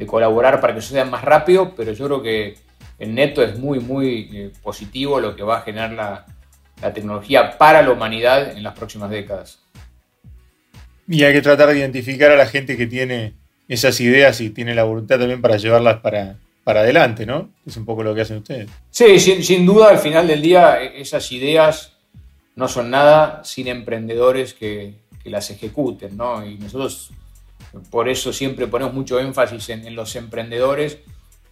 colaborar 0.06 0.60
para 0.60 0.74
que 0.74 0.80
sea 0.80 1.04
más 1.04 1.22
rápido, 1.22 1.74
pero 1.76 1.92
yo 1.92 2.06
creo 2.06 2.22
que 2.22 2.54
en 2.98 3.14
neto 3.14 3.42
es 3.42 3.58
muy, 3.58 3.80
muy 3.80 4.30
eh, 4.32 4.52
positivo 4.62 5.20
lo 5.20 5.36
que 5.36 5.42
va 5.42 5.58
a 5.58 5.62
generar 5.62 5.92
la, 5.92 6.26
tecnología 6.94 7.58
para 7.58 7.82
la 7.82 7.90
humanidad 7.90 8.56
en 8.56 8.62
las 8.62 8.72
próximas 8.74 9.10
décadas. 9.10 9.58
Y 11.06 11.22
hay 11.24 11.34
que 11.34 11.42
tratar 11.42 11.68
de 11.68 11.78
identificar 11.78 12.30
a 12.30 12.36
la 12.36 12.46
gente 12.46 12.78
que 12.78 12.86
tiene 12.86 13.34
esas 13.68 14.00
ideas 14.00 14.40
y 14.40 14.48
tiene 14.48 14.74
la 14.74 14.84
voluntad 14.84 15.18
también 15.18 15.42
para 15.42 15.58
llevarlas 15.58 15.98
para, 15.98 16.38
para 16.64 16.80
adelante, 16.80 17.26
¿no? 17.26 17.50
Es 17.66 17.76
un 17.76 17.84
poco 17.84 18.02
lo 18.02 18.14
que 18.14 18.22
hacen 18.22 18.38
ustedes. 18.38 18.70
Sí, 18.90 19.20
sin, 19.20 19.66
duda, 19.66 19.90
al 19.90 19.98
final 19.98 20.26
del 20.26 20.40
día, 20.40 20.82
e, 20.82 21.02
esas 21.02 21.30
ideas 21.32 21.98
no 22.56 22.68
son 22.68 22.90
nada 22.90 23.42
sin 23.44 23.68
emprendedores 23.68 24.54
que, 24.54 24.94
que 25.22 25.30
las 25.30 25.50
ejecuten, 25.50 26.16
¿no? 26.16 26.44
Y 26.44 26.56
nosotros 26.56 27.12
por 27.90 28.08
eso 28.08 28.32
siempre 28.32 28.66
ponemos 28.66 28.94
mucho 28.94 29.20
énfasis 29.20 29.68
en, 29.70 29.94
los 29.94 30.16
emprendedores. 30.16 30.98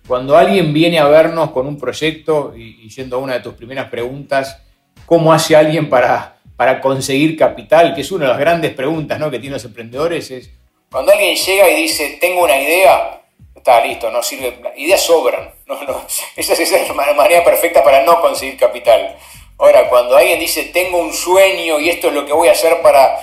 Cuando 0.06 0.36
alguien 0.36 0.72
viene 0.72 0.98
a 0.98 1.06
vernos 1.06 1.50
con 1.50 1.66
un 1.66 1.78
proyecto, 1.78 2.54
y, 2.56 2.88
yendo 2.88 3.16
a 3.16 3.20
una 3.20 3.34
de 3.34 3.40
tus 3.40 3.54
primeras 3.54 3.88
preguntas, 3.88 4.62
¿cómo 5.06 5.32
hace 5.32 5.54
alguien 5.54 5.88
para, 5.88 6.38
para 6.56 6.80
conseguir 6.80 7.36
capital? 7.36 7.94
Que 7.94 8.00
es 8.00 8.10
una 8.10 8.24
de 8.24 8.30
las 8.30 8.40
grandes 8.40 8.72
preguntas 8.74 9.18
¿no? 9.20 9.30
que 9.30 9.38
tienen 9.38 9.54
los 9.54 9.64
emprendedores. 9.64 10.30
Es, 10.30 10.50
cuando 10.90 11.12
alguien 11.12 11.36
llega 11.36 11.70
y 11.70 11.82
dice, 11.82 12.18
tengo 12.20 12.44
una 12.44 12.60
idea, 12.60 13.22
está 13.54 13.84
listo, 13.84 14.10
no 14.10 14.22
sirve, 14.22 14.58
ideas 14.76 15.04
sobran. 15.04 15.50
No, 15.66 15.82
no, 15.84 16.04
esa 16.36 16.52
es 16.54 16.72
la 16.88 17.14
manera 17.14 17.44
perfecta 17.44 17.84
para 17.84 18.02
no 18.04 18.20
conseguir 18.20 18.56
capital. 18.56 19.16
Ahora, 19.60 19.88
cuando 19.88 20.16
alguien 20.16 20.38
dice, 20.38 20.66
tengo 20.66 20.98
un 20.98 21.12
sueño 21.12 21.80
y 21.80 21.90
esto 21.90 22.08
es 22.08 22.14
lo 22.14 22.24
que 22.24 22.32
voy 22.32 22.48
a 22.48 22.52
hacer 22.52 22.80
para 22.80 23.18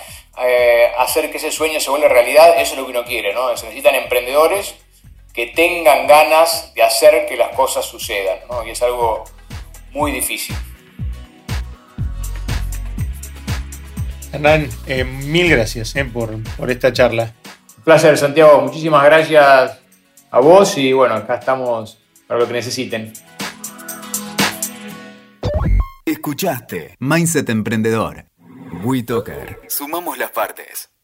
eh, 0.46 0.92
hacer 0.98 1.32
que 1.32 1.38
ese 1.38 1.50
sueño 1.50 1.80
se 1.80 1.90
vuelva 1.90 2.10
realidad, 2.10 2.60
eso 2.60 2.74
es 2.74 2.78
lo 2.80 2.86
que 2.86 2.92
uno 2.92 3.06
quiere, 3.06 3.34
¿no? 3.34 3.56
Se 3.56 3.66
necesitan 3.68 3.96
emprendedores 3.96 4.76
que 5.34 5.48
tengan 5.48 6.08
ganas 6.08 6.74
de 6.74 6.84
hacer 6.84 7.26
que 7.26 7.38
las 7.38 7.56
cosas 7.56 7.86
sucedan, 7.86 8.40
¿no? 8.50 8.68
Y 8.68 8.72
es 8.72 8.82
algo 8.82 9.24
muy 9.92 10.12
difícil. 10.12 10.54
Hernán, 14.34 14.70
eh, 14.88 15.06
mil 15.06 15.50
gracias 15.50 15.96
eh, 15.96 16.04
por, 16.04 16.44
por 16.56 16.70
esta 16.70 16.92
charla. 16.92 17.32
Un 17.78 17.84
placer, 17.86 18.18
Santiago. 18.18 18.60
Muchísimas 18.60 19.06
gracias 19.06 19.80
a 20.32 20.40
vos 20.42 20.78
y 20.78 20.92
bueno, 20.92 21.16
acá 21.16 21.36
estamos 21.36 21.98
para 22.28 22.42
lo 22.42 22.48
que 22.48 22.54
necesiten. 22.54 23.14
Escuchaste 26.08 26.96
Mindset 27.00 27.50
Emprendedor 27.50 28.26
WeToker. 28.84 29.62
Sumamos 29.68 30.20
las 30.20 30.30
partes. 30.30 30.95